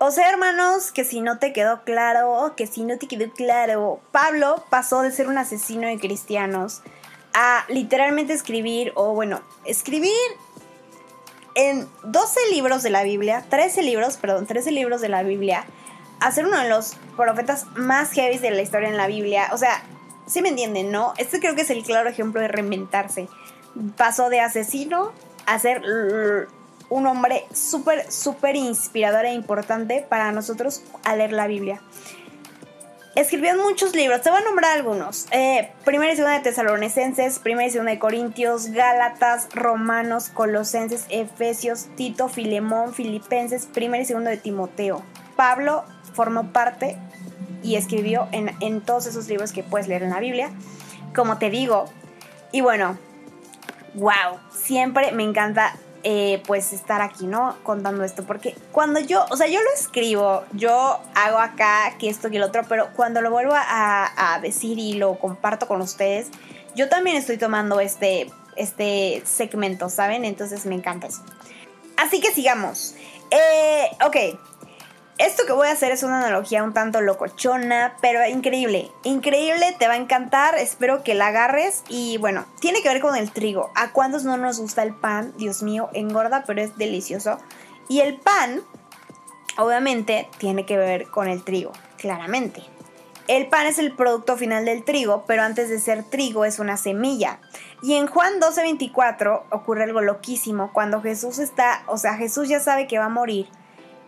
O 0.03 0.11
sea, 0.11 0.31
hermanos, 0.31 0.93
que 0.93 1.05
si 1.05 1.21
no 1.21 1.39
te 1.39 1.53
quedó 1.53 1.83
claro, 1.85 2.55
que 2.57 2.67
si 2.67 2.85
no 2.85 2.97
te 2.97 3.07
quedó 3.07 3.31
claro, 3.35 4.01
Pablo 4.13 4.65
pasó 4.71 5.03
de 5.03 5.11
ser 5.11 5.29
un 5.29 5.37
asesino 5.37 5.89
de 5.89 5.99
cristianos 5.99 6.81
a 7.35 7.67
literalmente 7.69 8.33
escribir, 8.33 8.93
o 8.95 9.13
bueno, 9.13 9.43
escribir 9.67 10.11
en 11.55 11.87
12 12.03 12.41
libros 12.51 12.83
de 12.83 12.89
la 12.89 13.03
Biblia, 13.03 13.45
13 13.51 13.83
libros, 13.83 14.17
perdón, 14.17 14.47
13 14.47 14.71
libros 14.71 15.03
de 15.03 15.11
la 15.11 15.23
Biblia, 15.23 15.67
a 16.21 16.33
ser 16.33 16.47
uno 16.47 16.59
de 16.59 16.71
los 16.71 16.97
profetas 17.15 17.67
más 17.77 18.11
heavy 18.13 18.39
de 18.39 18.53
la 18.53 18.63
historia 18.63 18.89
en 18.89 18.97
la 18.97 19.07
Biblia. 19.07 19.51
O 19.53 19.59
sea, 19.59 19.83
sí 20.27 20.41
me 20.41 20.49
entienden, 20.49 20.91
¿no? 20.91 21.13
Este 21.19 21.41
creo 21.41 21.55
que 21.55 21.61
es 21.61 21.71
el 21.71 21.83
claro 21.83 22.09
ejemplo 22.09 22.41
de 22.41 22.49
reinventarse. 22.49 23.29
Pasó 23.99 24.31
de 24.31 24.41
asesino 24.41 25.13
a 25.45 25.59
ser 25.59 25.83
un 26.91 27.07
hombre 27.07 27.47
súper, 27.55 28.11
súper 28.11 28.57
inspirador 28.57 29.25
e 29.25 29.33
importante 29.33 30.05
para 30.07 30.33
nosotros 30.33 30.83
al 31.05 31.19
leer 31.19 31.33
la 31.33 31.47
Biblia. 31.47 31.81
Escribió 33.17 33.57
muchos 33.57 33.95
libros, 33.95 34.23
te 34.23 34.31
voy 34.31 34.41
a 34.41 34.45
nombrar 34.45 34.77
algunos. 34.77 35.27
Eh, 35.33 35.73
primera 35.85 36.13
y 36.13 36.17
segunda 36.17 36.37
de 36.37 36.45
Tesalonicenses, 36.45 37.41
primera 37.41 37.67
y 37.67 37.71
segunda 37.71 37.91
de 37.91 37.99
Corintios, 37.99 38.69
Gálatas, 38.69 39.49
Romanos, 39.53 40.29
Colosenses, 40.29 41.07
Efesios, 41.09 41.87
Tito, 41.97 42.29
Filemón, 42.29 42.95
Filipenses, 42.95 43.67
primera 43.67 44.03
y 44.03 44.07
segunda 44.07 44.31
de 44.31 44.37
Timoteo. 44.37 45.03
Pablo 45.35 45.85
formó 46.13 46.53
parte 46.53 46.97
y 47.63 47.75
escribió 47.75 48.29
en, 48.31 48.53
en 48.61 48.81
todos 48.81 49.07
esos 49.07 49.29
libros 49.29 49.53
que 49.53 49.65
puedes 49.65 49.89
leer 49.89 50.05
en 50.05 50.11
la 50.11 50.21
Biblia. 50.21 50.51
Como 51.15 51.37
te 51.39 51.51
digo, 51.51 51.87
y 52.53 52.61
bueno, 52.61 52.97
wow, 53.95 54.39
siempre 54.53 55.11
me 55.11 55.25
encanta 55.25 55.75
eh, 56.03 56.43
pues 56.47 56.73
estar 56.73 57.03
aquí, 57.03 57.27
¿no? 57.27 57.57
Contando 57.63 58.05
esto, 58.05 58.25
porque 58.25 58.55
cuando 58.73 59.01
yo, 59.01 59.27
o 59.31 59.37
sea, 59.37 59.49
yo 59.49 59.61
lo 59.61 59.71
escribo, 59.75 60.45
yo 60.53 60.99
hago 61.15 61.39
acá 61.39 61.97
que 61.99 62.09
esto 62.09 62.29
y 62.29 62.37
el 62.37 62.43
otro, 62.43 62.63
pero 62.69 62.89
cuando 62.97 63.21
lo 63.21 63.31
vuelvo 63.31 63.53
a, 63.55 64.39
decir 64.41 64.79
y 64.79 64.95
lo 64.95 65.19
comparto 65.19 65.69
con 65.69 65.83
ustedes, 65.83 66.29
yo 66.75 66.89
también 66.89 67.17
estoy 67.17 67.37
tomando 67.37 67.81
este, 67.81 68.31
este 68.57 69.23
segmento, 69.27 69.91
¿saben? 69.91 70.25
Entonces 70.25 70.65
me 70.65 70.75
encanta 70.75 71.09
eso. 71.09 71.23
Así 71.97 72.21
que 72.21 72.33
sigamos. 72.33 72.95
Eh, 73.31 73.91
ok, 74.05 74.17
esto 75.21 75.45
que 75.45 75.53
voy 75.53 75.69
a 75.69 75.73
hacer 75.73 75.93
es 75.93 76.03
una 76.03 76.19
analogía 76.19 76.65
un 76.65 76.73
tanto 76.73 77.03
locochona, 77.03 77.95
pero 78.01 78.27
increíble. 78.27 78.91
Increíble, 79.03 79.77
te 79.79 79.87
va 79.87 79.93
a 79.93 79.99
encantar. 79.99 80.57
Espero 80.57 81.03
que 81.03 81.15
la 81.15 81.27
agarres. 81.27 81.85
Y 81.91 82.17
bueno, 82.17 82.47
tiene 82.59 82.81
que 82.81 82.89
ver 82.89 83.03
con 83.03 83.15
el 83.15 83.31
trigo. 83.31 83.71
¿A 83.75 83.93
cuántos 83.93 84.25
no 84.25 84.39
nos 84.39 84.59
gusta 84.59 84.83
el 84.83 84.95
pan? 84.95 85.35
Dios 85.37 85.63
mío, 85.63 85.91
engorda, 85.93 86.45
pero 86.47 86.63
es 86.63 86.79
delicioso. 86.79 87.39
Y 87.87 88.01
el 88.01 88.17
pan, 88.17 88.63
obviamente, 89.59 90.27
tiene 90.39 90.65
que 90.65 90.79
ver 90.79 91.09
con 91.09 91.29
el 91.29 91.45
trigo, 91.45 91.73
claramente. 91.99 92.63
El 93.29 93.47
pan 93.49 93.67
es 93.67 93.79
el 93.79 93.95
producto 93.95 94.39
final 94.39 94.65
del 94.65 94.85
trigo, 94.85 95.25
pero 95.27 95.43
antes 95.43 95.69
de 95.69 95.81
ser 95.81 96.03
trigo 96.03 96.47
es 96.47 96.59
una 96.59 96.79
semilla. 96.79 97.41
Y 97.83 97.97
en 97.97 98.07
Juan 98.07 98.41
12:24 98.41 99.43
ocurre 99.51 99.85
algo 99.85 100.01
loquísimo. 100.01 100.73
Cuando 100.73 101.03
Jesús 101.03 101.39
está, 101.39 101.83
o 101.89 101.99
sea, 101.99 102.15
Jesús 102.15 102.49
ya 102.49 102.59
sabe 102.59 102.87
que 102.87 102.99
va 102.99 103.05
a 103.05 103.11
morir 103.11 103.49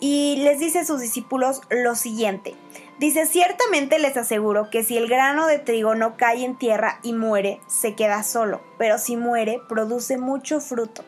y 0.02 0.34
les 0.38 0.58
dice 0.58 0.80
a 0.80 0.84
sus 0.84 1.00
discípulos 1.00 1.60
lo 1.70 1.94
siguiente. 1.94 2.56
Dice, 2.98 3.24
ciertamente 3.24 4.00
les 4.00 4.16
aseguro 4.16 4.68
que 4.68 4.82
si 4.82 4.96
el 4.96 5.08
grano 5.08 5.46
de 5.46 5.60
trigo 5.60 5.94
no 5.94 6.16
cae 6.16 6.44
en 6.44 6.58
tierra 6.58 6.98
y 7.04 7.12
muere, 7.12 7.60
se 7.68 7.94
queda 7.94 8.24
solo, 8.24 8.60
pero 8.78 8.98
si 8.98 9.16
muere, 9.16 9.60
produce 9.68 10.18
mucho 10.18 10.60
fruto. 10.60 11.04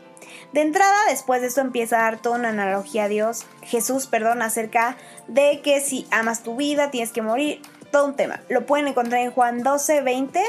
De 0.53 0.61
entrada, 0.61 0.97
después 1.09 1.41
de 1.41 1.49
esto 1.49 1.61
empieza 1.61 1.99
a 1.99 2.03
dar 2.03 2.23
toda 2.23 2.39
una 2.39 2.51
analogía 2.51 3.05
a 3.05 3.09
Dios, 3.09 3.47
Jesús, 3.63 4.07
perdón, 4.07 4.43
acerca 4.43 4.97
de 5.27 5.61
que 5.61 5.81
si 5.81 6.07
amas 6.13 6.45
tu 6.45 6.55
vida 6.55 6.93
tienes 6.93 7.11
que 7.11 7.21
morir, 7.21 7.63
todo 7.91 8.07
un 8.07 8.15
tema. 8.15 8.43
Lo 8.49 8.65
pueden 8.65 8.87
encontrar 8.87 9.23
en 9.23 9.33
Juan 9.33 9.65
12, 9.65 10.03
20. 10.03 10.41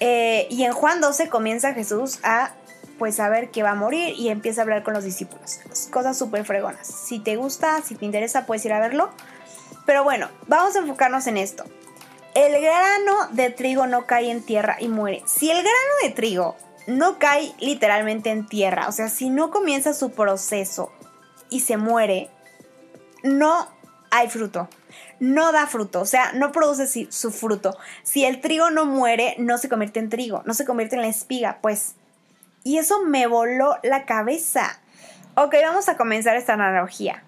Eh, 0.00 0.48
y 0.50 0.64
en 0.64 0.72
Juan 0.72 1.00
12 1.00 1.28
comienza 1.28 1.74
Jesús 1.74 2.18
a 2.24 2.54
pues 2.98 3.16
saber 3.16 3.50
que 3.50 3.62
va 3.62 3.70
a 3.70 3.74
morir 3.74 4.14
y 4.16 4.28
empieza 4.28 4.60
a 4.60 4.64
hablar 4.64 4.82
con 4.82 4.94
los 4.94 5.04
discípulos. 5.04 5.60
Cosas 5.90 6.18
súper 6.18 6.44
fregonas. 6.44 6.86
Si 6.86 7.20
te 7.20 7.36
gusta, 7.36 7.80
si 7.82 7.94
te 7.94 8.04
interesa, 8.04 8.46
puedes 8.46 8.64
ir 8.64 8.72
a 8.72 8.80
verlo. 8.80 9.10
Pero 9.86 10.04
bueno, 10.04 10.28
vamos 10.46 10.76
a 10.76 10.80
enfocarnos 10.80 11.26
en 11.26 11.38
esto. 11.38 11.64
El 12.34 12.60
grano 12.60 13.28
de 13.32 13.50
trigo 13.50 13.86
no 13.86 14.06
cae 14.06 14.30
en 14.30 14.42
tierra 14.42 14.76
y 14.78 14.88
muere. 14.88 15.22
Si 15.26 15.50
el 15.50 15.58
grano 15.58 15.94
de 16.02 16.10
trigo 16.10 16.56
no 16.86 17.18
cae 17.18 17.52
literalmente 17.58 18.30
en 18.30 18.46
tierra, 18.46 18.88
o 18.88 18.92
sea, 18.92 19.08
si 19.08 19.30
no 19.30 19.50
comienza 19.50 19.94
su 19.94 20.10
proceso 20.10 20.92
y 21.50 21.60
se 21.60 21.76
muere, 21.76 22.30
no 23.22 23.68
hay 24.10 24.28
fruto. 24.28 24.68
No 25.20 25.52
da 25.52 25.66
fruto, 25.66 26.00
o 26.00 26.06
sea, 26.06 26.32
no 26.32 26.52
produce 26.52 27.08
su 27.10 27.30
fruto. 27.30 27.76
Si 28.02 28.24
el 28.24 28.40
trigo 28.40 28.70
no 28.70 28.86
muere, 28.86 29.34
no 29.38 29.58
se 29.58 29.68
convierte 29.68 29.98
en 29.98 30.10
trigo, 30.10 30.42
no 30.44 30.54
se 30.54 30.64
convierte 30.64 30.94
en 30.96 31.02
la 31.02 31.08
espiga, 31.08 31.58
pues 31.60 31.94
y 32.68 32.76
eso 32.76 33.02
me 33.02 33.26
voló 33.26 33.78
la 33.82 34.04
cabeza. 34.04 34.78
Ok, 35.36 35.54
vamos 35.62 35.88
a 35.88 35.96
comenzar 35.96 36.36
esta 36.36 36.52
analogía. 36.52 37.22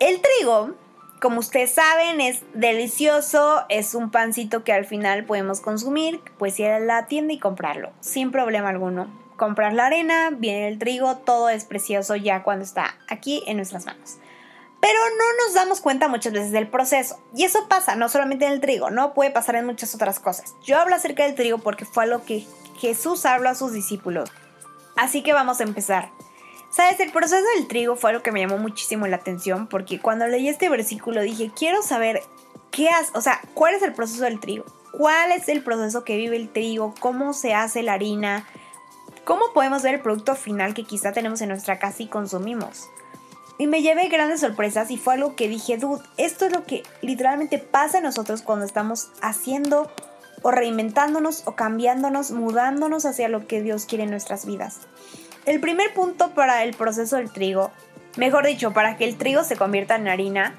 El 0.00 0.20
trigo, 0.20 0.74
como 1.20 1.38
ustedes 1.38 1.74
saben, 1.74 2.20
es 2.20 2.40
delicioso, 2.52 3.64
es 3.68 3.94
un 3.94 4.10
pancito 4.10 4.64
que 4.64 4.72
al 4.72 4.86
final 4.86 5.24
podemos 5.24 5.60
consumir, 5.60 6.20
pues 6.36 6.58
ir 6.58 6.66
a 6.66 6.80
la 6.80 7.06
tienda 7.06 7.32
y 7.32 7.38
comprarlo, 7.38 7.92
sin 8.00 8.32
problema 8.32 8.70
alguno. 8.70 9.06
Comprar 9.36 9.72
la 9.72 9.86
arena, 9.86 10.30
viene 10.32 10.66
el 10.66 10.80
trigo, 10.80 11.18
todo 11.18 11.48
es 11.48 11.64
precioso 11.64 12.16
ya 12.16 12.42
cuando 12.42 12.64
está 12.64 12.96
aquí 13.08 13.44
en 13.46 13.58
nuestras 13.58 13.86
manos. 13.86 14.16
Pero 14.80 14.98
no 15.16 15.44
nos 15.44 15.54
damos 15.54 15.80
cuenta 15.80 16.08
muchas 16.08 16.32
veces 16.32 16.50
del 16.50 16.66
proceso. 16.66 17.22
Y 17.36 17.44
eso 17.44 17.68
pasa 17.68 17.94
no 17.94 18.08
solamente 18.08 18.46
en 18.46 18.52
el 18.52 18.60
trigo, 18.60 18.90
no 18.90 19.14
puede 19.14 19.30
pasar 19.30 19.54
en 19.54 19.66
muchas 19.66 19.94
otras 19.94 20.18
cosas. 20.18 20.56
Yo 20.64 20.76
hablo 20.76 20.96
acerca 20.96 21.22
del 21.22 21.36
trigo 21.36 21.58
porque 21.58 21.84
fue 21.84 22.02
algo 22.02 22.24
que 22.24 22.44
Jesús 22.76 23.26
habló 23.26 23.48
a 23.48 23.54
sus 23.54 23.72
discípulos. 23.72 24.30
Así 24.96 25.22
que 25.22 25.32
vamos 25.32 25.60
a 25.60 25.64
empezar. 25.64 26.10
Sabes, 26.70 27.00
el 27.00 27.12
proceso 27.12 27.44
del 27.56 27.68
trigo 27.68 27.96
fue 27.96 28.10
algo 28.10 28.22
que 28.22 28.32
me 28.32 28.40
llamó 28.40 28.58
muchísimo 28.58 29.06
la 29.06 29.16
atención 29.16 29.66
porque 29.66 30.00
cuando 30.00 30.26
leí 30.26 30.48
este 30.48 30.68
versículo 30.68 31.22
dije, 31.22 31.50
quiero 31.56 31.82
saber 31.82 32.22
qué 32.70 32.88
hace, 32.88 33.10
o 33.14 33.20
sea, 33.20 33.40
cuál 33.54 33.74
es 33.74 33.82
el 33.82 33.94
proceso 33.94 34.24
del 34.24 34.40
trigo, 34.40 34.64
cuál 34.92 35.32
es 35.32 35.48
el 35.48 35.62
proceso 35.62 36.04
que 36.04 36.16
vive 36.16 36.36
el 36.36 36.50
trigo, 36.50 36.94
cómo 37.00 37.32
se 37.32 37.54
hace 37.54 37.82
la 37.82 37.94
harina, 37.94 38.46
cómo 39.24 39.52
podemos 39.54 39.82
ver 39.82 39.94
el 39.94 40.00
producto 40.00 40.34
final 40.34 40.74
que 40.74 40.84
quizá 40.84 41.12
tenemos 41.12 41.40
en 41.40 41.48
nuestra 41.48 41.78
casa 41.78 42.02
y 42.02 42.08
consumimos. 42.08 42.88
Y 43.58 43.66
me 43.66 43.80
llevé 43.80 44.08
grandes 44.08 44.40
sorpresas 44.40 44.90
y 44.90 44.98
fue 44.98 45.14
algo 45.14 45.34
que 45.34 45.48
dije, 45.48 45.78
dude, 45.78 46.02
esto 46.18 46.46
es 46.46 46.52
lo 46.52 46.64
que 46.64 46.82
literalmente 47.00 47.58
pasa 47.58 47.98
a 47.98 48.02
nosotros 48.02 48.42
cuando 48.42 48.66
estamos 48.66 49.10
haciendo 49.22 49.90
o 50.46 50.52
reinventándonos 50.52 51.42
o 51.44 51.56
cambiándonos, 51.56 52.30
mudándonos 52.30 53.04
hacia 53.04 53.28
lo 53.28 53.48
que 53.48 53.62
Dios 53.62 53.84
quiere 53.84 54.04
en 54.04 54.10
nuestras 54.10 54.46
vidas. 54.46 54.78
El 55.44 55.58
primer 55.58 55.92
punto 55.92 56.34
para 56.34 56.62
el 56.62 56.72
proceso 56.76 57.16
del 57.16 57.32
trigo, 57.32 57.72
mejor 58.16 58.46
dicho, 58.46 58.72
para 58.72 58.96
que 58.96 59.06
el 59.06 59.16
trigo 59.16 59.42
se 59.42 59.56
convierta 59.56 59.96
en 59.96 60.06
harina, 60.06 60.54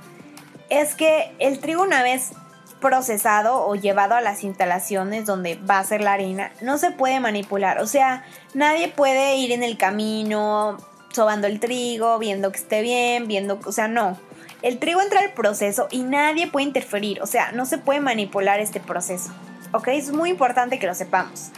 es 0.70 0.94
que 0.94 1.32
el 1.40 1.60
trigo 1.60 1.84
una 1.84 2.04
vez 2.04 2.34
procesado 2.82 3.66
o 3.66 3.76
llevado 3.76 4.16
a 4.16 4.20
las 4.20 4.44
instalaciones 4.44 5.26
donde 5.26 5.56
va 5.56 5.80
a 5.80 5.86
ser 5.86 6.02
la 6.02 6.12
harina, 6.12 6.52
no 6.60 6.78
se 6.78 6.92
puede 6.92 7.22
manipular. 7.22 7.80
O 7.80 7.88
sea, 7.88 8.26
nadie 8.54 8.90
puede 8.90 9.38
ir 9.38 9.54
en 9.54 9.64
el 9.64 9.78
camino 9.78 10.76
sobando 11.14 11.48
el 11.48 11.62
trigo, 11.62 12.20
viendo 12.20 12.52
que 12.52 12.58
esté 12.58 12.82
bien, 12.82 13.30
viendo, 13.30 13.58
o 13.64 13.72
sea, 13.72 13.88
no. 13.88 14.18
El 14.64 14.80
trigo 14.80 15.02
entra 15.02 15.22
al 15.22 15.32
proceso 15.32 15.88
y 15.92 16.04
nadie 16.04 16.48
puede 16.48 16.66
interferir, 16.66 17.22
o 17.22 17.26
sea, 17.26 17.54
no 17.54 17.66
se 17.66 17.78
puede 17.78 18.02
manipular 18.02 18.60
este 18.60 18.82
proceso. 18.82 19.32
¿Ok? 19.74 19.90
Es 19.90 20.12
muy 20.12 20.30
importante 20.30 20.80
que 20.80 20.88
lo 20.88 20.96
sepamos. 20.96 21.52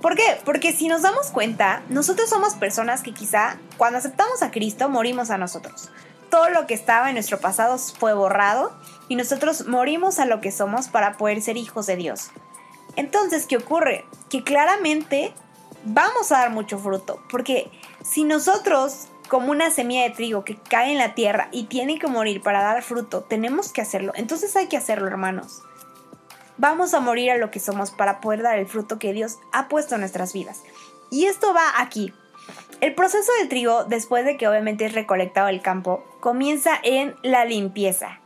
¿Por 0.00 0.16
qué? 0.16 0.40
Porque 0.44 0.72
si 0.72 0.88
nos 0.88 1.02
damos 1.02 1.30
cuenta, 1.30 1.82
nosotros 1.90 2.30
somos 2.30 2.54
personas 2.54 3.02
que 3.02 3.12
quizá 3.12 3.58
cuando 3.76 3.98
aceptamos 3.98 4.42
a 4.42 4.50
Cristo 4.50 4.88
morimos 4.88 5.30
a 5.30 5.36
nosotros. 5.36 5.90
Todo 6.30 6.48
lo 6.48 6.66
que 6.66 6.74
estaba 6.74 7.08
en 7.08 7.14
nuestro 7.14 7.38
pasado 7.38 7.76
fue 7.76 8.14
borrado 8.14 8.72
y 9.08 9.16
nosotros 9.16 9.66
morimos 9.66 10.18
a 10.18 10.24
lo 10.24 10.40
que 10.40 10.52
somos 10.52 10.88
para 10.88 11.18
poder 11.18 11.42
ser 11.42 11.58
hijos 11.58 11.86
de 11.86 11.96
Dios. 11.96 12.30
Entonces, 12.96 13.46
¿qué 13.46 13.58
ocurre? 13.58 14.06
Que 14.30 14.42
claramente 14.42 15.34
vamos 15.84 16.32
a 16.32 16.38
dar 16.38 16.50
mucho 16.50 16.78
fruto, 16.78 17.22
porque 17.30 17.70
si 18.04 18.24
nosotros, 18.24 19.08
como 19.28 19.50
una 19.50 19.70
semilla 19.70 20.02
de 20.02 20.10
trigo 20.10 20.44
que 20.44 20.56
cae 20.56 20.92
en 20.92 20.98
la 20.98 21.14
tierra 21.14 21.48
y 21.52 21.64
tiene 21.64 21.98
que 21.98 22.06
morir 22.06 22.42
para 22.42 22.62
dar 22.62 22.82
fruto, 22.82 23.22
tenemos 23.22 23.72
que 23.72 23.80
hacerlo, 23.80 24.12
entonces 24.14 24.56
hay 24.56 24.66
que 24.66 24.76
hacerlo, 24.76 25.06
hermanos. 25.06 25.62
Vamos 26.60 26.92
a 26.92 27.00
morir 27.00 27.30
a 27.30 27.38
lo 27.38 27.50
que 27.50 27.58
somos 27.58 27.90
para 27.90 28.20
poder 28.20 28.42
dar 28.42 28.58
el 28.58 28.66
fruto 28.66 28.98
que 28.98 29.14
Dios 29.14 29.38
ha 29.50 29.68
puesto 29.68 29.94
en 29.94 30.02
nuestras 30.02 30.34
vidas. 30.34 30.62
Y 31.10 31.24
esto 31.24 31.54
va 31.54 31.62
aquí. 31.78 32.12
El 32.82 32.94
proceso 32.94 33.32
del 33.38 33.48
trigo, 33.48 33.84
después 33.84 34.26
de 34.26 34.36
que 34.36 34.46
obviamente 34.46 34.84
es 34.84 34.92
recolectado 34.92 35.48
el 35.48 35.62
campo, 35.62 36.04
comienza 36.20 36.72
en 36.82 37.14
la 37.22 37.46
limpieza. 37.46 38.20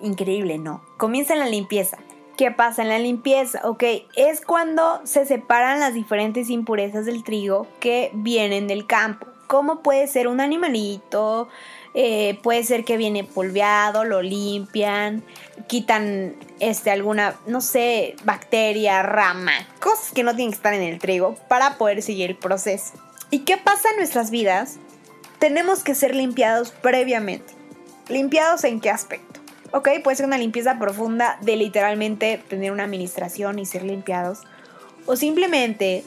Increíble, 0.00 0.58
¿no? 0.58 0.84
Comienza 0.98 1.32
en 1.32 1.40
la 1.40 1.46
limpieza. 1.46 1.98
¿Qué 2.36 2.52
pasa 2.52 2.82
en 2.82 2.90
la 2.90 3.00
limpieza? 3.00 3.60
Ok, 3.64 3.82
es 4.14 4.40
cuando 4.40 5.04
se 5.04 5.26
separan 5.26 5.80
las 5.80 5.94
diferentes 5.94 6.48
impurezas 6.48 7.06
del 7.06 7.24
trigo 7.24 7.66
que 7.80 8.12
vienen 8.14 8.68
del 8.68 8.86
campo. 8.86 9.26
¿Cómo 9.48 9.82
puede 9.82 10.06
ser 10.06 10.28
un 10.28 10.40
animalito? 10.40 11.48
Eh, 11.94 12.38
puede 12.42 12.64
ser 12.64 12.84
que 12.84 12.96
viene 12.96 13.22
polveado, 13.22 14.04
lo 14.04 14.22
limpian, 14.22 15.22
quitan 15.66 16.34
este, 16.58 16.90
alguna, 16.90 17.36
no 17.46 17.60
sé, 17.60 18.16
bacteria, 18.24 19.02
rama, 19.02 19.52
cosas 19.78 20.12
que 20.12 20.22
no 20.22 20.34
tienen 20.34 20.52
que 20.52 20.56
estar 20.56 20.72
en 20.72 20.82
el 20.82 20.98
trigo 20.98 21.36
para 21.48 21.76
poder 21.76 22.00
seguir 22.02 22.30
el 22.30 22.36
proceso. 22.36 22.94
¿Y 23.30 23.40
qué 23.40 23.58
pasa 23.58 23.90
en 23.90 23.96
nuestras 23.96 24.30
vidas? 24.30 24.76
Tenemos 25.38 25.82
que 25.82 25.94
ser 25.94 26.14
limpiados 26.14 26.70
previamente. 26.70 27.52
¿Limpiados 28.08 28.64
en 28.64 28.80
qué 28.80 28.90
aspecto? 28.90 29.40
Ok, 29.72 29.88
puede 30.04 30.16
ser 30.16 30.26
una 30.26 30.38
limpieza 30.38 30.78
profunda 30.78 31.38
de 31.40 31.56
literalmente 31.56 32.42
tener 32.48 32.72
una 32.72 32.84
administración 32.84 33.58
y 33.58 33.66
ser 33.66 33.84
limpiados. 33.84 34.40
O 35.06 35.16
simplemente 35.16 36.04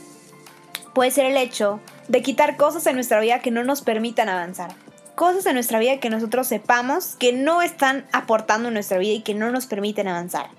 puede 0.93 1.11
ser 1.11 1.25
el 1.25 1.37
hecho 1.37 1.79
de 2.07 2.21
quitar 2.21 2.57
cosas 2.57 2.85
en 2.85 2.95
nuestra 2.95 3.19
vida 3.19 3.39
que 3.39 3.51
no 3.51 3.63
nos 3.63 3.81
permitan 3.81 4.29
avanzar. 4.29 4.75
Cosas 5.15 5.45
en 5.45 5.53
nuestra 5.53 5.79
vida 5.79 5.99
que 5.99 6.09
nosotros 6.09 6.47
sepamos 6.47 7.15
que 7.15 7.31
no 7.31 7.61
están 7.61 8.05
aportando 8.11 8.67
en 8.67 8.73
nuestra 8.73 8.97
vida 8.97 9.13
y 9.13 9.21
que 9.21 9.33
no 9.33 9.49
nos 9.49 9.65
permiten 9.65 10.09
avanzar. 10.09 10.49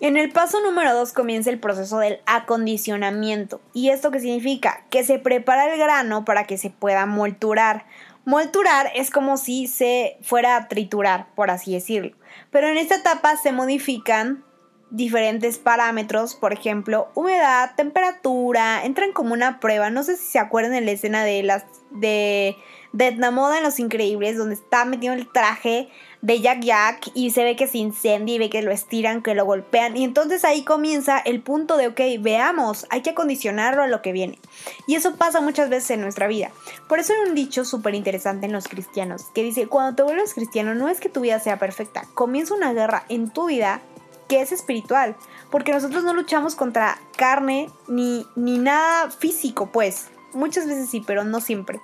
En 0.00 0.16
el 0.16 0.32
paso 0.32 0.60
número 0.60 0.94
2 0.94 1.12
comienza 1.12 1.50
el 1.50 1.60
proceso 1.60 1.98
del 1.98 2.20
acondicionamiento. 2.26 3.60
¿Y 3.72 3.90
esto 3.90 4.10
qué 4.10 4.18
significa? 4.18 4.84
Que 4.90 5.04
se 5.04 5.18
prepara 5.18 5.72
el 5.72 5.78
grano 5.78 6.24
para 6.24 6.44
que 6.44 6.58
se 6.58 6.70
pueda 6.70 7.06
molturar. 7.06 7.84
Molturar 8.24 8.90
es 8.94 9.10
como 9.10 9.36
si 9.36 9.66
se 9.66 10.16
fuera 10.22 10.56
a 10.56 10.68
triturar, 10.68 11.26
por 11.34 11.50
así 11.50 11.72
decirlo. 11.74 12.16
Pero 12.50 12.66
en 12.68 12.76
esta 12.76 12.96
etapa 12.96 13.36
se 13.36 13.52
modifican 13.52 14.42
diferentes 14.90 15.58
parámetros, 15.58 16.34
por 16.34 16.52
ejemplo, 16.52 17.10
humedad, 17.14 17.72
temperatura, 17.76 18.84
entran 18.84 19.12
como 19.12 19.32
una 19.32 19.60
prueba. 19.60 19.90
No 19.90 20.02
sé 20.02 20.16
si 20.16 20.24
se 20.24 20.38
acuerdan 20.38 20.72
de 20.72 20.80
la 20.80 20.90
escena 20.90 21.24
de 21.24 21.42
las 21.42 21.64
de 21.90 22.56
de 22.92 23.12
Moda 23.30 23.58
en 23.58 23.64
Los 23.64 23.78
Increíbles, 23.78 24.36
donde 24.36 24.54
está 24.54 24.84
metido 24.84 25.14
el 25.14 25.28
traje 25.28 25.88
de 26.22 26.40
Jack 26.40 26.60
Jack 26.60 27.10
y 27.14 27.30
se 27.30 27.44
ve 27.44 27.56
que 27.56 27.66
se 27.66 27.78
incendia 27.78 28.34
y 28.34 28.38
ve 28.38 28.50
que 28.50 28.62
lo 28.62 28.70
estiran, 28.70 29.22
que 29.22 29.34
lo 29.34 29.44
golpean. 29.44 29.96
Y 29.96 30.04
entonces 30.04 30.44
ahí 30.44 30.64
comienza 30.64 31.18
el 31.18 31.40
punto 31.40 31.76
de, 31.76 31.88
ok, 31.88 32.00
veamos, 32.20 32.86
hay 32.90 33.02
que 33.02 33.10
acondicionarlo 33.10 33.82
a 33.82 33.86
lo 33.86 34.02
que 34.02 34.12
viene. 34.12 34.38
Y 34.86 34.96
eso 34.96 35.16
pasa 35.16 35.40
muchas 35.40 35.70
veces 35.70 35.92
en 35.92 36.00
nuestra 36.02 36.26
vida. 36.26 36.50
Por 36.88 36.98
eso 36.98 37.12
hay 37.12 37.28
un 37.28 37.34
dicho 37.34 37.64
súper 37.64 37.94
interesante 37.94 38.46
en 38.46 38.52
los 38.52 38.68
cristianos, 38.68 39.26
que 39.34 39.42
dice, 39.42 39.66
cuando 39.66 39.96
te 39.96 40.02
vuelves 40.02 40.34
cristiano 40.34 40.74
no 40.74 40.88
es 40.88 41.00
que 41.00 41.08
tu 41.08 41.20
vida 41.20 41.38
sea 41.40 41.58
perfecta, 41.58 42.04
comienza 42.14 42.54
una 42.54 42.72
guerra 42.72 43.04
en 43.08 43.30
tu 43.30 43.46
vida 43.46 43.80
que 44.28 44.40
es 44.40 44.52
espiritual. 44.52 45.16
Porque 45.50 45.72
nosotros 45.72 46.04
no 46.04 46.14
luchamos 46.14 46.54
contra 46.54 46.98
carne 47.16 47.68
ni, 47.88 48.26
ni 48.36 48.58
nada 48.58 49.10
físico, 49.10 49.70
pues. 49.72 50.08
Muchas 50.32 50.66
veces 50.66 50.88
sí, 50.88 51.02
pero 51.04 51.24
no 51.24 51.40
siempre 51.40 51.80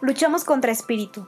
luchamos 0.00 0.44
contra 0.44 0.72
espíritu. 0.72 1.26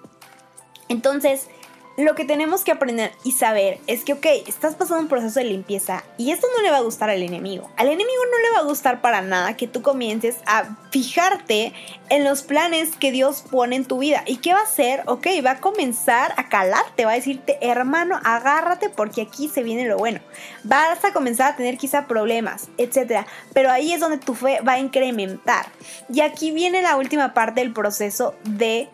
Entonces, 0.89 1.49
lo 1.97 2.15
que 2.15 2.25
tenemos 2.25 2.65
que 2.65 2.73
aprender 2.73 3.13
y 3.25 3.33
saber 3.33 3.79
es 3.87 4.05
que, 4.05 4.15
ok, 4.15 4.27
estás 4.47 4.75
pasando 4.75 5.03
un 5.03 5.09
proceso 5.09 5.41
de 5.41 5.47
limpieza 5.47 6.05
y 6.17 6.31
esto 6.31 6.47
no 6.57 6.63
le 6.63 6.71
va 6.71 6.79
a 6.79 6.83
gustar 6.83 7.11
al 7.11 7.23
enemigo. 7.23 7.71
Al 7.77 7.89
enemigo 7.89 8.23
no 8.31 8.39
le 8.39 8.51
va 8.57 8.59
a 8.61 8.69
gustar 8.69 9.01
para 9.01 9.21
nada 9.21 9.57
que 9.57 9.67
tú 9.67 9.83
comiences 9.83 10.37
a 10.47 10.77
fijarte 10.91 11.73
en 12.09 12.25
los 12.25 12.43
planes 12.43 12.97
que 12.97 13.13
Dios 13.13 13.45
pone 13.51 13.77
en 13.77 13.85
tu 13.85 13.99
vida. 13.99 14.23
¿Y 14.27 14.37
qué 14.39 14.55
va 14.55 14.61
a 14.61 14.65
hacer? 14.65 15.03
Ok, 15.07 15.27
va 15.45 15.53
a 15.53 15.61
comenzar 15.61 16.35
a 16.37 16.49
calarte, 16.49 17.05
va 17.05 17.13
a 17.13 17.17
decirte, 17.17 17.59
hermano, 17.61 18.19
agárrate 18.25 18.89
porque 18.89 19.23
aquí 19.23 19.49
se 19.49 19.63
viene 19.63 19.87
lo 19.87 19.99
bueno. 19.99 20.21
Vas 20.65 21.05
a 21.05 21.13
comenzar 21.13 21.53
a 21.53 21.57
tener 21.57 21.77
quizá 21.77 22.07
problemas, 22.07 22.69
etc. 22.79 23.27
Pero 23.53 23.71
ahí 23.71 23.93
es 23.93 24.01
donde 24.01 24.19
tu 24.19 24.35
fe 24.35 24.61
va 24.67 24.73
a 24.73 24.79
incrementar. 24.79 25.67
Y 26.13 26.21
aquí 26.21 26.53
viene 26.53 26.83
la 26.83 26.97
última 26.97 27.35
parte 27.35 27.61
del 27.61 27.73
proceso 27.73 28.35
de 28.45 28.89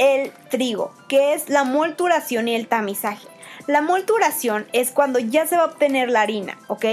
el 0.00 0.32
trigo, 0.48 0.92
que 1.08 1.34
es 1.34 1.50
la 1.50 1.62
molturación 1.62 2.48
y 2.48 2.56
el 2.56 2.66
tamizaje. 2.66 3.28
La 3.66 3.82
molturación 3.82 4.66
es 4.72 4.90
cuando 4.90 5.18
ya 5.18 5.46
se 5.46 5.56
va 5.56 5.64
a 5.64 5.66
obtener 5.66 6.08
la 6.08 6.22
harina, 6.22 6.58
¿ok? 6.66 6.84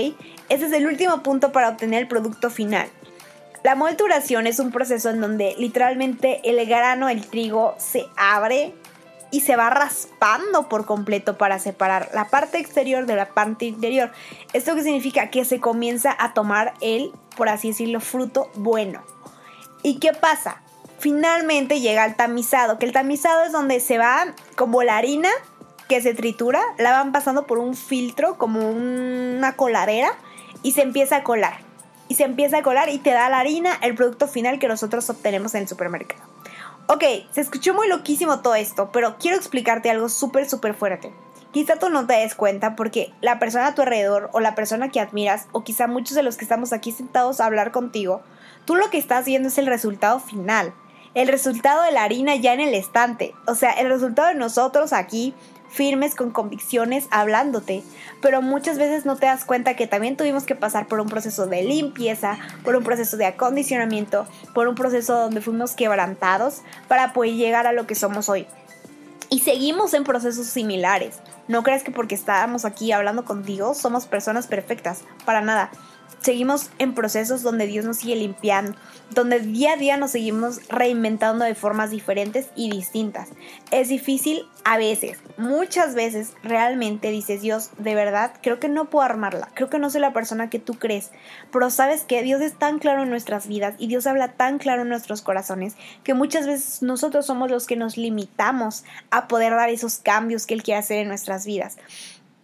Ese 0.49 0.65
es 0.65 0.73
el 0.73 0.85
último 0.85 1.23
punto 1.23 1.53
para 1.53 1.69
obtener 1.69 2.01
el 2.01 2.07
producto 2.07 2.49
final. 2.49 2.87
La 3.63 3.75
molturación 3.75 4.45
es 4.45 4.59
un 4.59 4.71
proceso 4.71 5.09
en 5.09 5.21
donde 5.21 5.55
literalmente 5.57 6.41
el 6.43 6.63
grano, 6.67 7.07
el 7.07 7.25
trigo, 7.25 7.75
se 7.79 8.05
abre 8.17 8.73
y 9.31 9.41
se 9.41 9.55
va 9.55 9.69
raspando 9.69 10.67
por 10.67 10.85
completo 10.85 11.37
para 11.37 11.59
separar 11.59 12.09
la 12.13 12.25
parte 12.25 12.59
exterior 12.59 13.05
de 13.05 13.15
la 13.15 13.29
parte 13.29 13.65
interior. 13.65 14.11
¿Esto 14.51 14.75
significa? 14.75 15.29
Que 15.29 15.45
se 15.45 15.61
comienza 15.61 16.15
a 16.19 16.33
tomar 16.33 16.73
el, 16.81 17.11
por 17.37 17.47
así 17.47 17.69
decirlo, 17.69 18.01
fruto 18.01 18.51
bueno. 18.55 19.01
¿Y 19.81 19.99
qué 19.99 20.11
pasa? 20.11 20.61
Finalmente 20.99 21.79
llega 21.79 22.03
al 22.03 22.15
tamizado, 22.15 22.79
que 22.79 22.85
el 22.85 22.91
tamizado 22.91 23.43
es 23.43 23.51
donde 23.51 23.79
se 23.79 23.97
va 23.97 24.33
como 24.55 24.83
la 24.83 24.97
harina 24.97 25.29
que 25.87 26.01
se 26.01 26.13
tritura, 26.13 26.61
la 26.77 26.91
van 26.91 27.11
pasando 27.11 27.47
por 27.47 27.59
un 27.59 27.75
filtro, 27.75 28.37
como 28.37 28.69
una 28.69 29.53
coladera, 29.53 30.09
y 30.61 30.73
se 30.73 30.81
empieza 30.81 31.17
a 31.17 31.23
colar. 31.23 31.59
Y 32.09 32.15
se 32.15 32.23
empieza 32.23 32.57
a 32.57 32.63
colar 32.63 32.89
y 32.89 32.99
te 32.99 33.11
da 33.11 33.29
la 33.29 33.39
harina, 33.39 33.73
el 33.81 33.95
producto 33.95 34.27
final 34.27 34.59
que 34.59 34.67
nosotros 34.67 35.09
obtenemos 35.09 35.55
en 35.55 35.63
el 35.63 35.67
supermercado. 35.67 36.21
Ok, 36.87 37.03
se 37.31 37.41
escuchó 37.41 37.73
muy 37.73 37.87
loquísimo 37.89 38.39
todo 38.39 38.55
esto, 38.55 38.91
pero 38.93 39.17
quiero 39.17 39.35
explicarte 39.35 39.89
algo 39.89 40.07
súper, 40.07 40.49
súper 40.49 40.73
fuerte. 40.73 41.11
Quizá 41.51 41.77
tú 41.77 41.89
no 41.89 42.05
te 42.05 42.13
des 42.13 42.35
cuenta 42.35 42.75
porque 42.75 43.11
la 43.19 43.39
persona 43.39 43.67
a 43.67 43.75
tu 43.75 43.81
alrededor 43.81 44.29
o 44.31 44.39
la 44.39 44.55
persona 44.55 44.89
que 44.89 44.99
admiras 44.99 45.47
o 45.51 45.63
quizá 45.63 45.87
muchos 45.87 46.15
de 46.15 46.23
los 46.23 46.37
que 46.37 46.45
estamos 46.45 46.71
aquí 46.71 46.91
sentados 46.91 47.39
a 47.39 47.45
hablar 47.45 47.71
contigo, 47.71 48.21
tú 48.65 48.75
lo 48.75 48.89
que 48.89 48.97
estás 48.97 49.25
viendo 49.25 49.49
es 49.49 49.57
el 49.57 49.65
resultado 49.65 50.19
final, 50.19 50.73
el 51.17 51.27
resultado 51.29 51.81
de 51.81 51.91
la 51.91 52.03
harina 52.03 52.35
ya 52.35 52.53
en 52.53 52.59
el 52.59 52.75
estante, 52.75 53.33
o 53.47 53.55
sea, 53.55 53.71
el 53.71 53.89
resultado 53.89 54.27
de 54.27 54.35
nosotros 54.35 54.93
aquí 54.93 55.33
firmes 55.67 56.13
con 56.13 56.29
convicciones 56.29 57.07
hablándote, 57.09 57.81
pero 58.21 58.43
muchas 58.43 58.77
veces 58.77 59.03
no 59.03 59.15
te 59.15 59.25
das 59.25 59.43
cuenta 59.43 59.75
que 59.75 59.87
también 59.87 60.15
tuvimos 60.15 60.43
que 60.43 60.53
pasar 60.53 60.87
por 60.87 60.99
un 60.99 61.09
proceso 61.09 61.47
de 61.47 61.63
limpieza, 61.63 62.37
por 62.63 62.75
un 62.75 62.83
proceso 62.83 63.17
de 63.17 63.25
acondicionamiento, 63.25 64.27
por 64.53 64.67
un 64.67 64.75
proceso 64.75 65.17
donde 65.17 65.41
fuimos 65.41 65.71
quebrantados 65.71 66.61
para 66.87 67.13
poder 67.13 67.33
llegar 67.33 67.65
a 67.65 67.73
lo 67.73 67.87
que 67.87 67.95
somos 67.95 68.29
hoy. 68.29 68.45
Y 69.31 69.39
seguimos 69.39 69.95
en 69.95 70.03
procesos 70.03 70.45
similares. 70.45 71.17
No 71.47 71.63
crees 71.63 71.81
que 71.81 71.91
porque 71.91 72.13
estábamos 72.13 72.63
aquí 72.63 72.91
hablando 72.91 73.25
contigo 73.25 73.73
somos 73.73 74.05
personas 74.05 74.45
perfectas, 74.45 75.01
para 75.25 75.41
nada 75.41 75.71
seguimos 76.27 76.71
en 76.77 76.93
procesos 76.93 77.41
donde 77.41 77.67
Dios 77.67 77.85
nos 77.85 77.99
sigue 77.99 78.17
limpiando, 78.17 78.77
donde 79.11 79.39
día 79.39 79.71
a 79.71 79.77
día 79.77 79.95
nos 79.95 80.11
seguimos 80.11 80.59
reinventando 80.67 81.45
de 81.45 81.55
formas 81.55 81.89
diferentes 81.89 82.49
y 82.53 82.69
distintas. 82.69 83.29
Es 83.71 83.87
difícil 83.87 84.45
a 84.65 84.77
veces, 84.77 85.19
muchas 85.37 85.95
veces 85.95 86.33
realmente 86.43 87.11
dices, 87.11 87.41
Dios, 87.41 87.69
de 87.77 87.95
verdad, 87.95 88.33
creo 88.43 88.59
que 88.59 88.67
no 88.67 88.89
puedo 88.89 89.05
armarla, 89.05 89.47
creo 89.53 89.69
que 89.69 89.79
no 89.79 89.89
soy 89.89 90.01
la 90.01 90.11
persona 90.11 90.49
que 90.49 90.59
tú 90.59 90.73
crees, 90.73 91.11
pero 91.49 91.69
sabes 91.69 92.03
que 92.03 92.21
Dios 92.23 92.41
es 92.41 92.59
tan 92.59 92.79
claro 92.79 93.03
en 93.03 93.09
nuestras 93.09 93.47
vidas 93.47 93.75
y 93.77 93.87
Dios 93.87 94.05
habla 94.05 94.33
tan 94.33 94.57
claro 94.57 94.81
en 94.81 94.89
nuestros 94.89 95.21
corazones 95.21 95.77
que 96.03 96.13
muchas 96.13 96.45
veces 96.45 96.81
nosotros 96.81 97.25
somos 97.25 97.49
los 97.49 97.67
que 97.67 97.77
nos 97.77 97.95
limitamos 97.95 98.83
a 99.11 99.29
poder 99.29 99.53
dar 99.53 99.69
esos 99.69 99.99
cambios 99.99 100.45
que 100.45 100.55
Él 100.55 100.63
quiere 100.63 100.79
hacer 100.79 100.97
en 100.97 101.07
nuestras 101.07 101.45
vidas. 101.45 101.77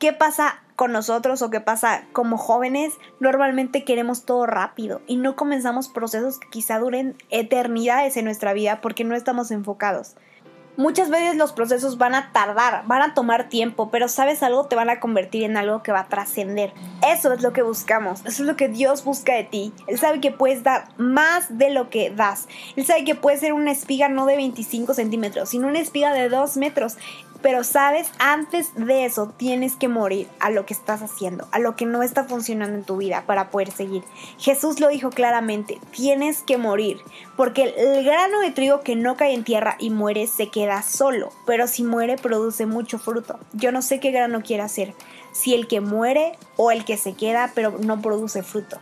¿Qué 0.03 0.11
pasa 0.11 0.59
con 0.75 0.91
nosotros 0.91 1.41
o 1.41 1.49
qué 1.49 1.61
pasa 1.61 2.03
como 2.11 2.37
jóvenes? 2.37 2.91
Normalmente 3.21 3.85
queremos 3.85 4.25
todo 4.25 4.45
rápido 4.45 4.99
y 5.07 5.15
no 5.15 5.37
comenzamos 5.37 5.87
procesos 5.87 6.39
que 6.39 6.49
quizá 6.49 6.77
duren 6.77 7.15
eternidades 7.29 8.17
en 8.17 8.25
nuestra 8.25 8.51
vida 8.51 8.81
porque 8.81 9.05
no 9.05 9.15
estamos 9.15 9.49
enfocados. 9.49 10.17
Muchas 10.75 11.09
veces 11.09 11.37
los 11.37 11.53
procesos 11.53 11.97
van 11.97 12.15
a 12.15 12.33
tardar, 12.33 12.83
van 12.85 13.01
a 13.01 13.13
tomar 13.13 13.47
tiempo, 13.47 13.91
pero 13.91 14.09
sabes 14.09 14.43
algo, 14.43 14.65
te 14.65 14.75
van 14.75 14.89
a 14.89 14.99
convertir 14.99 15.43
en 15.43 15.55
algo 15.55 15.83
que 15.83 15.93
va 15.93 16.01
a 16.01 16.09
trascender. 16.09 16.73
Eso 17.05 17.33
es 17.33 17.41
lo 17.41 17.51
que 17.51 17.63
buscamos, 17.63 18.21
eso 18.21 18.43
es 18.43 18.47
lo 18.47 18.55
que 18.55 18.69
Dios 18.69 19.03
busca 19.03 19.33
de 19.33 19.43
ti. 19.43 19.73
Él 19.87 19.99
sabe 19.99 20.21
que 20.21 20.31
puedes 20.31 20.63
dar 20.63 20.87
más 20.97 21.57
de 21.57 21.69
lo 21.69 21.89
que 21.89 22.09
das. 22.09 22.47
Él 22.77 22.85
sabe 22.85 23.03
que 23.03 23.13
puede 23.13 23.37
ser 23.37 23.51
una 23.51 23.71
espiga 23.71 24.07
no 24.07 24.25
de 24.25 24.37
25 24.37 24.93
centímetros, 24.93 25.49
sino 25.49 25.67
una 25.67 25.79
espiga 25.79 26.13
de 26.13 26.29
2 26.29 26.55
metros. 26.57 26.97
Pero 27.41 27.65
sabes, 27.65 28.09
antes 28.19 28.73
de 28.75 29.03
eso 29.03 29.33
tienes 29.35 29.75
que 29.75 29.89
morir 29.89 30.29
a 30.39 30.49
lo 30.49 30.65
que 30.65 30.73
estás 30.73 31.01
haciendo, 31.01 31.45
a 31.51 31.59
lo 31.59 31.75
que 31.75 31.85
no 31.85 32.01
está 32.01 32.23
funcionando 32.23 32.77
en 32.77 32.85
tu 32.85 32.95
vida 32.95 33.25
para 33.25 33.49
poder 33.49 33.69
seguir. 33.69 34.01
Jesús 34.39 34.79
lo 34.79 34.87
dijo 34.87 35.09
claramente, 35.09 35.81
tienes 35.91 36.41
que 36.41 36.57
morir, 36.57 37.01
porque 37.35 37.73
el 37.77 38.05
grano 38.05 38.39
de 38.39 38.51
trigo 38.51 38.79
que 38.79 38.95
no 38.95 39.17
cae 39.17 39.33
en 39.33 39.43
tierra 39.43 39.75
y 39.77 39.89
muere 39.89 40.25
se 40.27 40.47
queda 40.47 40.83
solo, 40.83 41.33
pero 41.45 41.67
si 41.67 41.83
muere 41.83 42.15
produce 42.15 42.65
mucho 42.65 42.97
fruto. 42.97 43.37
Yo 43.51 43.73
no 43.73 43.81
sé 43.81 43.99
qué 43.99 44.11
grano 44.11 44.41
quiere 44.41 44.63
hacer, 44.63 44.93
si 45.33 45.53
el 45.53 45.67
que 45.67 45.81
muere 45.81 46.37
o 46.55 46.71
el 46.71 46.85
que 46.85 46.97
se 46.97 47.13
queda 47.13 47.51
pero 47.53 47.77
no 47.79 48.01
produce 48.01 48.43
fruto. 48.43 48.79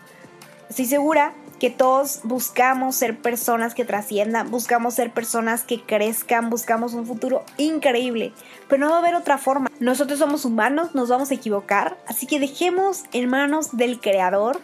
Estoy 0.69 0.85
segura 0.85 1.33
que 1.59 1.69
todos 1.69 2.21
buscamos 2.23 2.95
ser 2.95 3.19
personas 3.19 3.75
que 3.75 3.85
trasciendan, 3.85 4.49
buscamos 4.49 4.95
ser 4.95 5.11
personas 5.11 5.63
que 5.63 5.79
crezcan, 5.79 6.49
buscamos 6.49 6.93
un 6.93 7.05
futuro 7.05 7.43
increíble, 7.57 8.33
pero 8.67 8.79
no 8.79 8.89
va 8.89 8.95
a 8.95 8.99
haber 8.99 9.13
otra 9.13 9.37
forma. 9.37 9.69
Nosotros 9.79 10.17
somos 10.17 10.43
humanos, 10.43 10.95
nos 10.95 11.09
vamos 11.09 11.29
a 11.29 11.35
equivocar, 11.35 11.97
así 12.07 12.25
que 12.25 12.39
dejemos 12.39 13.03
en 13.13 13.29
manos 13.29 13.77
del 13.77 13.99
Creador 13.99 14.59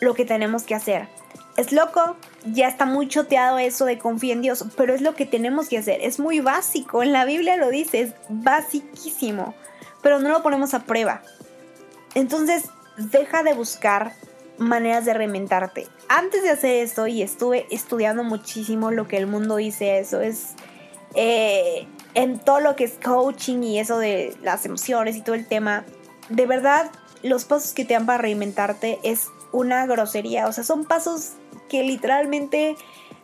lo 0.00 0.14
que 0.14 0.24
tenemos 0.24 0.62
que 0.62 0.74
hacer. 0.74 1.08
Es 1.58 1.72
loco, 1.72 2.16
ya 2.46 2.68
está 2.68 2.86
muy 2.86 3.08
choteado 3.08 3.58
eso 3.58 3.84
de 3.84 3.98
confía 3.98 4.32
en 4.32 4.40
Dios, 4.40 4.64
pero 4.74 4.94
es 4.94 5.02
lo 5.02 5.14
que 5.14 5.26
tenemos 5.26 5.68
que 5.68 5.76
hacer. 5.76 6.00
Es 6.00 6.18
muy 6.18 6.40
básico, 6.40 7.02
en 7.02 7.12
la 7.12 7.26
Biblia 7.26 7.56
lo 7.56 7.68
dice, 7.68 8.00
es 8.00 8.14
basiquísimo, 8.30 9.54
pero 10.08 10.20
no 10.20 10.30
lo 10.30 10.42
ponemos 10.42 10.72
a 10.72 10.84
prueba. 10.84 11.20
Entonces, 12.14 12.70
deja 12.96 13.42
de 13.42 13.52
buscar 13.52 14.14
maneras 14.56 15.04
de 15.04 15.12
reinventarte. 15.12 15.86
Antes 16.08 16.42
de 16.42 16.48
hacer 16.48 16.76
esto, 16.82 17.06
y 17.06 17.20
estuve 17.20 17.66
estudiando 17.70 18.24
muchísimo 18.24 18.90
lo 18.90 19.06
que 19.06 19.18
el 19.18 19.26
mundo 19.26 19.56
dice, 19.56 19.98
eso 19.98 20.22
es 20.22 20.54
eh, 21.14 21.86
en 22.14 22.38
todo 22.38 22.60
lo 22.60 22.74
que 22.74 22.84
es 22.84 22.94
coaching 23.04 23.62
y 23.62 23.80
eso 23.80 23.98
de 23.98 24.34
las 24.40 24.64
emociones 24.64 25.14
y 25.14 25.20
todo 25.20 25.34
el 25.34 25.46
tema, 25.46 25.84
de 26.30 26.46
verdad, 26.46 26.90
los 27.22 27.44
pasos 27.44 27.74
que 27.74 27.84
te 27.84 27.92
dan 27.92 28.06
para 28.06 28.22
reinventarte 28.22 29.00
es 29.02 29.26
una 29.52 29.84
grosería. 29.84 30.48
O 30.48 30.54
sea, 30.54 30.64
son 30.64 30.86
pasos 30.86 31.32
que 31.68 31.82
literalmente 31.82 32.76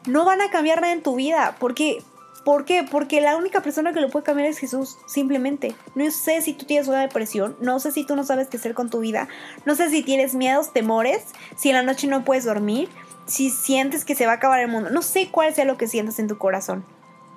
no 0.06 0.26
van 0.26 0.42
a 0.42 0.50
cambiar 0.50 0.82
nada 0.82 0.92
en 0.92 1.02
tu 1.02 1.14
vida. 1.14 1.56
Porque 1.58 2.02
¿Por 2.44 2.66
qué? 2.66 2.86
Porque 2.88 3.22
la 3.22 3.36
única 3.36 3.62
persona 3.62 3.94
que 3.94 4.00
lo 4.00 4.10
puede 4.10 4.26
cambiar 4.26 4.48
es 4.48 4.58
Jesús, 4.58 4.98
simplemente. 5.06 5.74
No 5.94 6.10
sé 6.10 6.42
si 6.42 6.52
tú 6.52 6.66
tienes 6.66 6.88
una 6.88 7.00
depresión, 7.00 7.56
no 7.60 7.80
sé 7.80 7.90
si 7.90 8.04
tú 8.04 8.16
no 8.16 8.24
sabes 8.24 8.48
qué 8.48 8.58
hacer 8.58 8.74
con 8.74 8.90
tu 8.90 9.00
vida, 9.00 9.28
no 9.64 9.74
sé 9.74 9.88
si 9.88 10.02
tienes 10.02 10.34
miedos, 10.34 10.74
temores, 10.74 11.24
si 11.56 11.70
en 11.70 11.76
la 11.76 11.82
noche 11.82 12.06
no 12.06 12.22
puedes 12.24 12.44
dormir, 12.44 12.90
si 13.26 13.48
sientes 13.48 14.04
que 14.04 14.14
se 14.14 14.26
va 14.26 14.32
a 14.32 14.36
acabar 14.36 14.60
el 14.60 14.68
mundo, 14.68 14.90
no 14.90 15.00
sé 15.00 15.30
cuál 15.30 15.54
sea 15.54 15.64
lo 15.64 15.78
que 15.78 15.88
sientas 15.88 16.18
en 16.18 16.28
tu 16.28 16.36
corazón, 16.36 16.84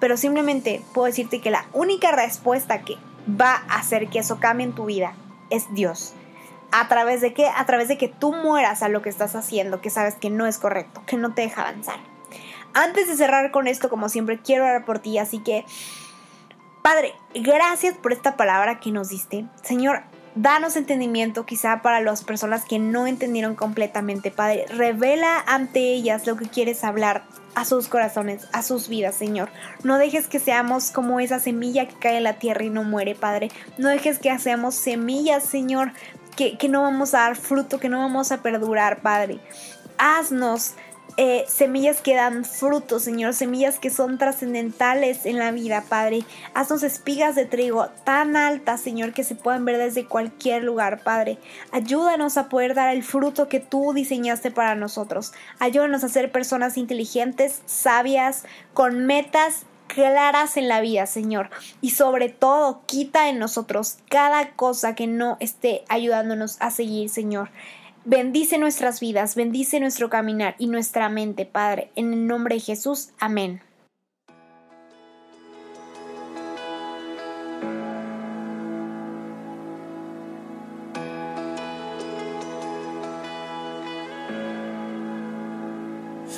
pero 0.02 0.18
simplemente 0.18 0.82
puedo 0.94 1.06
decirte 1.06 1.40
que 1.40 1.52
la 1.52 1.66
única 1.72 2.12
respuesta 2.12 2.82
que 2.82 2.98
va 3.30 3.64
a 3.70 3.80
hacer 3.80 4.10
que 4.10 4.20
eso 4.20 4.42
cambie 4.42 4.66
en 4.66 4.76
tu 4.76 4.86
vida 4.86 5.14
es 5.50 5.74
Dios. 5.74 6.14
¿A 6.72 6.90
través 6.90 7.22
de 7.22 7.34
qué? 7.34 7.48
A 7.48 7.66
través 7.66 7.88
de 7.88 7.98
que 7.98 8.10
tú 8.10 8.34
mueras 8.34 8.84
a 8.84 8.90
lo 8.90 9.02
que 9.02 9.08
estás 9.08 9.36
haciendo, 9.36 9.80
que 9.80 9.90
sabes 9.90 10.16
que 10.16 10.30
no 10.30 10.46
es 10.46 10.58
correcto, 10.58 11.02
que 11.06 11.16
no 11.16 11.34
te 11.34 11.44
deja 11.44 11.62
avanzar. 11.62 12.17
Antes 12.78 13.08
de 13.08 13.18
cerrar 13.18 13.50
con 13.50 13.66
esto, 13.66 13.90
como 13.90 14.08
siempre, 14.08 14.40
quiero 14.40 14.64
orar 14.64 14.86
por 14.86 15.00
ti, 15.00 15.18
así 15.18 15.40
que, 15.40 15.66
Padre, 16.84 17.16
gracias 17.34 17.98
por 17.98 18.14
esta 18.14 18.38
palabra 18.38 18.80
que 18.80 18.92
nos 18.92 19.10
diste. 19.10 19.46
Señor, 19.64 20.04
danos 20.36 20.76
entendimiento 20.76 21.44
quizá 21.48 21.82
para 21.82 22.02
las 22.02 22.24
personas 22.24 22.66
que 22.66 22.78
no 22.78 23.08
entendieron 23.08 23.56
completamente, 23.56 24.30
Padre. 24.30 24.68
Revela 24.70 25.44
ante 25.48 25.80
ellas 25.80 26.28
lo 26.28 26.38
que 26.38 26.48
quieres 26.50 26.84
hablar 26.84 27.24
a 27.56 27.66
sus 27.66 27.88
corazones, 27.88 28.48
a 28.54 28.62
sus 28.62 28.90
vidas, 28.90 29.16
Señor. 29.16 29.50
No 29.84 29.98
dejes 29.98 30.28
que 30.28 30.40
seamos 30.40 30.92
como 30.92 31.20
esa 31.20 31.40
semilla 31.40 31.88
que 31.88 31.96
cae 31.96 32.18
en 32.18 32.26
la 32.26 32.38
tierra 32.38 32.64
y 32.64 32.70
no 32.70 32.84
muere, 32.84 33.16
Padre. 33.16 33.50
No 33.80 33.90
dejes 33.90 34.20
que 34.20 34.38
seamos 34.38 34.76
semillas, 34.76 35.44
Señor, 35.44 35.94
que, 36.36 36.60
que 36.60 36.70
no 36.70 36.84
vamos 36.84 37.16
a 37.16 37.22
dar 37.22 37.38
fruto, 37.38 37.80
que 37.80 37.90
no 37.90 37.98
vamos 37.98 38.32
a 38.32 38.44
perdurar, 38.44 39.00
Padre. 39.02 39.40
Haznos 39.98 40.76
eh, 41.20 41.46
semillas 41.48 42.00
que 42.00 42.14
dan 42.14 42.46
frutos, 42.46 43.04
Señor, 43.04 43.34
semillas 43.34 43.80
que 43.80 43.90
son 43.90 44.20
trascendentales 44.20 45.26
en 45.26 45.40
la 45.40 45.50
vida, 45.50 45.84
Padre. 45.90 46.24
Haznos 46.54 46.84
espigas 46.84 47.34
de 47.34 47.46
trigo 47.46 47.88
tan 48.04 48.38
altas, 48.38 48.82
Señor, 48.82 49.14
que 49.14 49.24
se 49.24 49.34
puedan 49.34 49.66
ver 49.66 49.80
desde 49.80 50.06
cualquier 50.06 50.64
lugar, 50.64 51.02
Padre. 51.02 51.40
Ayúdanos 51.72 52.38
a 52.38 52.50
poder 52.50 52.76
dar 52.76 52.96
el 52.96 53.04
fruto 53.04 53.50
que 53.50 53.60
tú 53.60 53.94
diseñaste 53.94 54.52
para 54.52 54.76
nosotros. 54.76 55.34
Ayúdanos 55.58 56.04
a 56.04 56.10
ser 56.10 56.32
personas 56.32 56.78
inteligentes, 56.78 57.64
sabias, 57.66 58.44
con 58.76 59.08
metas 59.08 59.66
claras 59.88 60.58
en 60.58 60.68
la 60.68 60.82
vida, 60.82 61.08
Señor. 61.08 61.50
Y 61.82 61.92
sobre 61.92 62.30
todo, 62.30 62.84
quita 62.86 63.30
en 63.30 63.40
nosotros 63.40 63.98
cada 64.10 64.52
cosa 64.52 64.94
que 64.94 65.08
no 65.08 65.38
esté 65.40 65.84
ayudándonos 65.90 66.58
a 66.60 66.70
seguir, 66.70 67.10
Señor. 67.10 67.50
Bendice 68.10 68.58
nuestras 68.58 69.02
vidas, 69.02 69.36
bendice 69.36 69.82
nuestro 69.82 70.10
caminar 70.10 70.56
y 70.60 70.68
nuestra 70.68 71.10
mente, 71.10 71.46
Padre. 71.46 71.92
En 71.98 72.14
el 72.14 72.26
nombre 72.26 72.56
de 72.56 72.62
Jesús, 72.62 73.10
amén. 73.20 73.62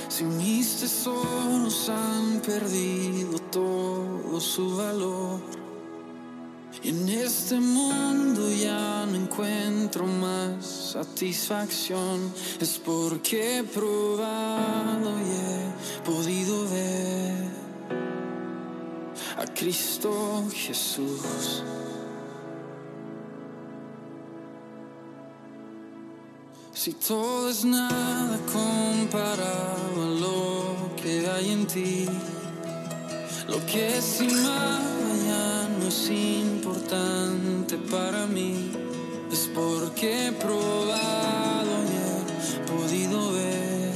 Si 0.07 0.23
mis 0.23 0.79
tesoros 0.79 1.87
han 1.89 2.39
perdido 2.39 3.37
todo 3.51 4.39
su 4.41 4.75
valor 4.75 5.59
en 6.83 7.09
este 7.09 7.59
mundo 7.59 8.49
ya 8.53 9.05
no 9.05 9.15
encuentro 9.17 10.05
más 10.07 10.78
satisfacción 10.89 12.33
es 12.59 12.79
porque 12.79 13.59
he 13.59 13.63
probado 13.63 15.11
y 15.19 15.29
he 15.29 16.01
podido 16.03 16.67
ver 16.67 17.45
a 19.37 19.45
Cristo 19.53 20.45
Jesús. 20.51 21.63
Si 26.73 26.93
todo 26.93 27.49
es 27.49 27.65
nada 27.65 28.39
comparado 28.51 30.01
a 30.01 30.09
lo 30.25 30.95
que 30.95 31.27
hay 31.27 31.51
en 31.51 31.67
ti, 31.67 32.05
lo 33.47 33.63
que 33.67 33.97
es 33.97 34.03
sin 34.03 34.29
ya 34.29 35.69
no 35.77 35.87
es 35.87 36.09
importante 36.09 37.77
para 37.77 38.25
mí 38.25 38.78
porque 39.53 40.27
he 40.27 40.31
probado 40.31 41.73
y 41.85 41.95
he 41.95 42.71
podido 42.71 43.33
ver 43.33 43.91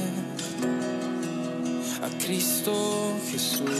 a 2.02 2.08
Cristo 2.24 3.14
Jesús. 3.30 3.70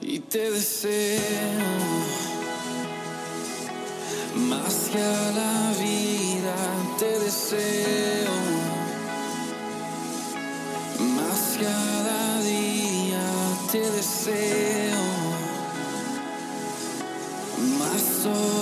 Y 0.00 0.20
te 0.20 0.50
deseo 0.50 1.20
más 4.36 4.90
que 4.92 4.98
a 4.98 5.30
la 5.40 5.72
vida, 5.78 6.56
te 6.98 7.18
deseo 7.20 8.30
más 10.98 11.56
que 11.58 11.66
a 11.66 12.02
la 12.08 12.42
día, 12.42 13.22
te 13.70 13.80
deseo. 13.80 14.69
soul 18.20 18.59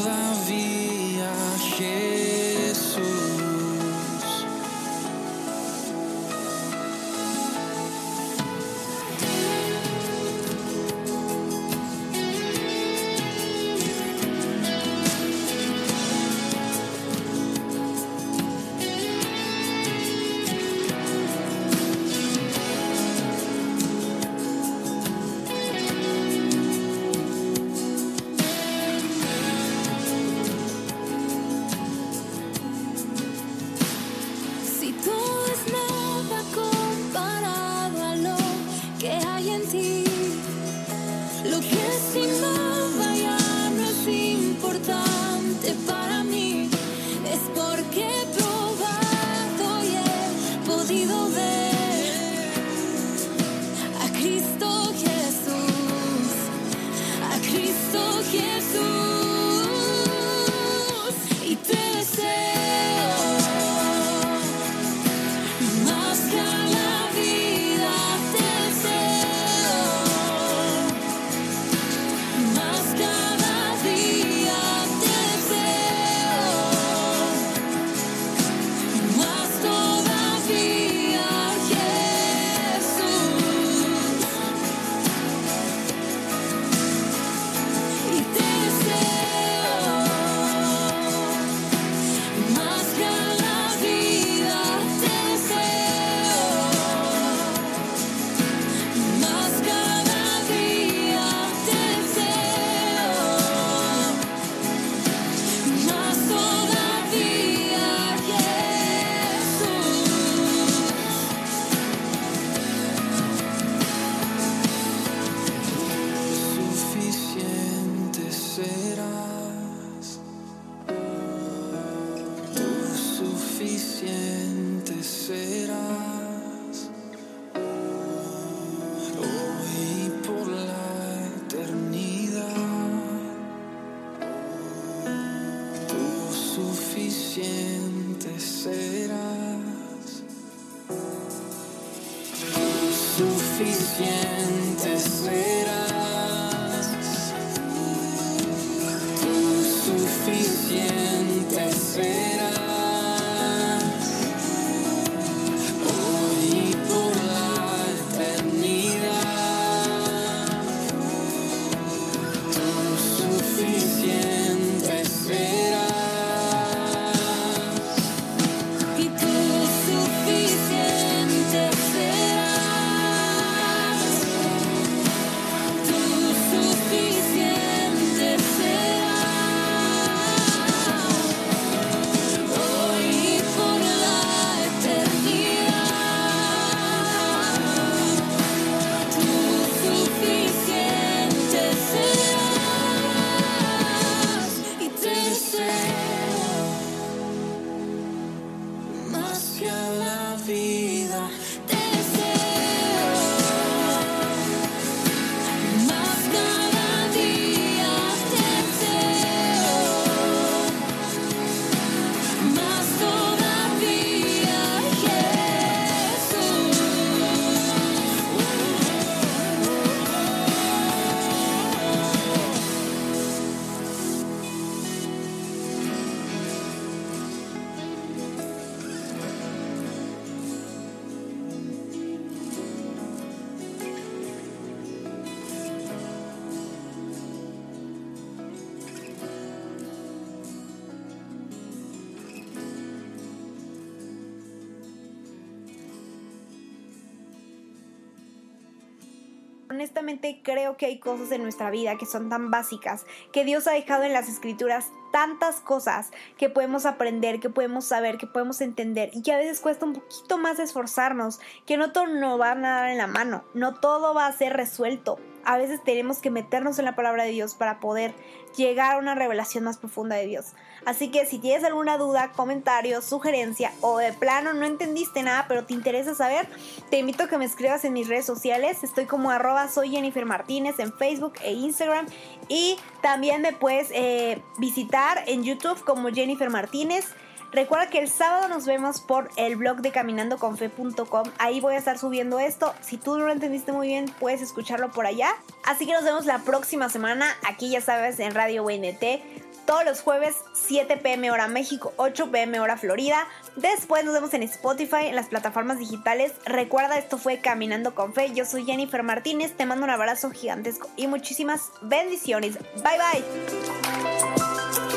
creo 250.42 250.76
que 250.76 250.86
hay 250.86 250.98
cosas 250.98 251.32
en 251.32 251.42
nuestra 251.42 251.70
vida 251.70 251.96
que 251.96 252.06
son 252.06 252.28
tan 252.28 252.50
básicas, 252.50 253.04
que 253.32 253.44
Dios 253.44 253.66
ha 253.66 253.72
dejado 253.72 254.04
en 254.04 254.12
las 254.12 254.28
escrituras 254.28 254.86
tantas 255.12 255.60
cosas 255.60 256.10
que 256.36 256.50
podemos 256.50 256.86
aprender, 256.86 257.40
que 257.40 257.50
podemos 257.50 257.84
saber, 257.84 258.18
que 258.18 258.26
podemos 258.26 258.60
entender 258.60 259.10
y 259.12 259.22
que 259.22 259.32
a 259.32 259.38
veces 259.38 259.60
cuesta 259.60 259.86
un 259.86 259.94
poquito 259.94 260.38
más 260.38 260.58
esforzarnos, 260.58 261.40
que 261.66 261.76
no 261.76 261.92
todo 261.92 262.06
nos 262.06 262.40
va 262.40 262.52
a 262.52 262.56
dar 262.56 262.90
en 262.90 262.98
la 262.98 263.06
mano, 263.06 263.44
no 263.54 263.74
todo 263.74 264.14
va 264.14 264.26
a 264.26 264.32
ser 264.32 264.54
resuelto. 264.54 265.18
A 265.48 265.56
veces 265.56 265.82
tenemos 265.82 266.18
que 266.18 266.30
meternos 266.30 266.78
en 266.78 266.84
la 266.84 266.94
palabra 266.94 267.24
de 267.24 267.30
Dios 267.30 267.54
para 267.54 267.80
poder 267.80 268.12
llegar 268.54 268.92
a 268.92 268.98
una 268.98 269.14
revelación 269.14 269.64
más 269.64 269.78
profunda 269.78 270.14
de 270.14 270.26
Dios. 270.26 270.52
Así 270.84 271.10
que 271.10 271.24
si 271.24 271.38
tienes 271.38 271.64
alguna 271.64 271.96
duda, 271.96 272.32
comentario, 272.32 273.00
sugerencia 273.00 273.72
o 273.80 273.96
de 273.96 274.12
plano 274.12 274.52
no 274.52 274.66
entendiste 274.66 275.22
nada 275.22 275.46
pero 275.48 275.64
te 275.64 275.72
interesa 275.72 276.14
saber, 276.14 276.46
te 276.90 276.98
invito 276.98 277.22
a 277.22 277.28
que 277.28 277.38
me 277.38 277.46
escribas 277.46 277.82
en 277.86 277.94
mis 277.94 278.08
redes 278.08 278.26
sociales. 278.26 278.84
Estoy 278.84 279.06
como 279.06 279.30
arroba 279.30 279.66
Jennifer 279.68 280.26
Martínez 280.26 280.78
en 280.80 280.92
Facebook 280.92 281.32
e 281.42 281.54
Instagram 281.54 282.04
y 282.48 282.76
también 283.00 283.40
me 283.40 283.54
puedes 283.54 283.88
eh, 283.92 284.42
visitar 284.58 285.24
en 285.28 285.44
YouTube 285.44 285.82
como 285.82 286.10
Jennifer 286.10 286.50
Martínez. 286.50 287.06
Recuerda 287.52 287.88
que 287.88 287.98
el 287.98 288.08
sábado 288.08 288.48
nos 288.48 288.66
vemos 288.66 289.00
por 289.00 289.30
el 289.36 289.56
blog 289.56 289.78
de 289.78 289.90
caminandoconfe.com. 289.90 291.30
Ahí 291.38 291.60
voy 291.60 291.74
a 291.74 291.78
estar 291.78 291.98
subiendo 291.98 292.38
esto. 292.38 292.74
Si 292.80 292.98
tú 292.98 293.18
no 293.18 293.26
lo 293.26 293.32
entendiste 293.32 293.72
muy 293.72 293.88
bien, 293.88 294.06
puedes 294.20 294.42
escucharlo 294.42 294.90
por 294.90 295.06
allá. 295.06 295.30
Así 295.64 295.86
que 295.86 295.92
nos 295.92 296.04
vemos 296.04 296.26
la 296.26 296.40
próxima 296.40 296.88
semana. 296.88 297.34
Aquí 297.48 297.70
ya 297.70 297.80
sabes, 297.80 298.20
en 298.20 298.34
Radio 298.34 298.64
WNT. 298.64 299.38
Todos 299.64 299.84
los 299.84 300.00
jueves, 300.00 300.34
7 300.54 300.96
pm 300.96 301.30
hora 301.30 301.46
México, 301.46 301.92
8 301.96 302.30
pm 302.30 302.58
hora 302.58 302.78
Florida. 302.78 303.26
Después 303.56 304.02
nos 304.02 304.14
vemos 304.14 304.32
en 304.32 304.42
Spotify, 304.44 305.06
en 305.08 305.14
las 305.14 305.26
plataformas 305.26 305.78
digitales. 305.78 306.32
Recuerda, 306.46 306.96
esto 306.96 307.18
fue 307.18 307.40
Caminando 307.40 307.94
con 307.94 308.14
Fe. 308.14 308.32
Yo 308.32 308.46
soy 308.46 308.64
Jennifer 308.64 309.02
Martínez. 309.02 309.54
Te 309.56 309.66
mando 309.66 309.84
un 309.84 309.90
abrazo 309.90 310.30
gigantesco 310.30 310.88
y 310.96 311.06
muchísimas 311.06 311.70
bendiciones. 311.82 312.58
Bye 312.76 312.98
bye. 312.98 314.87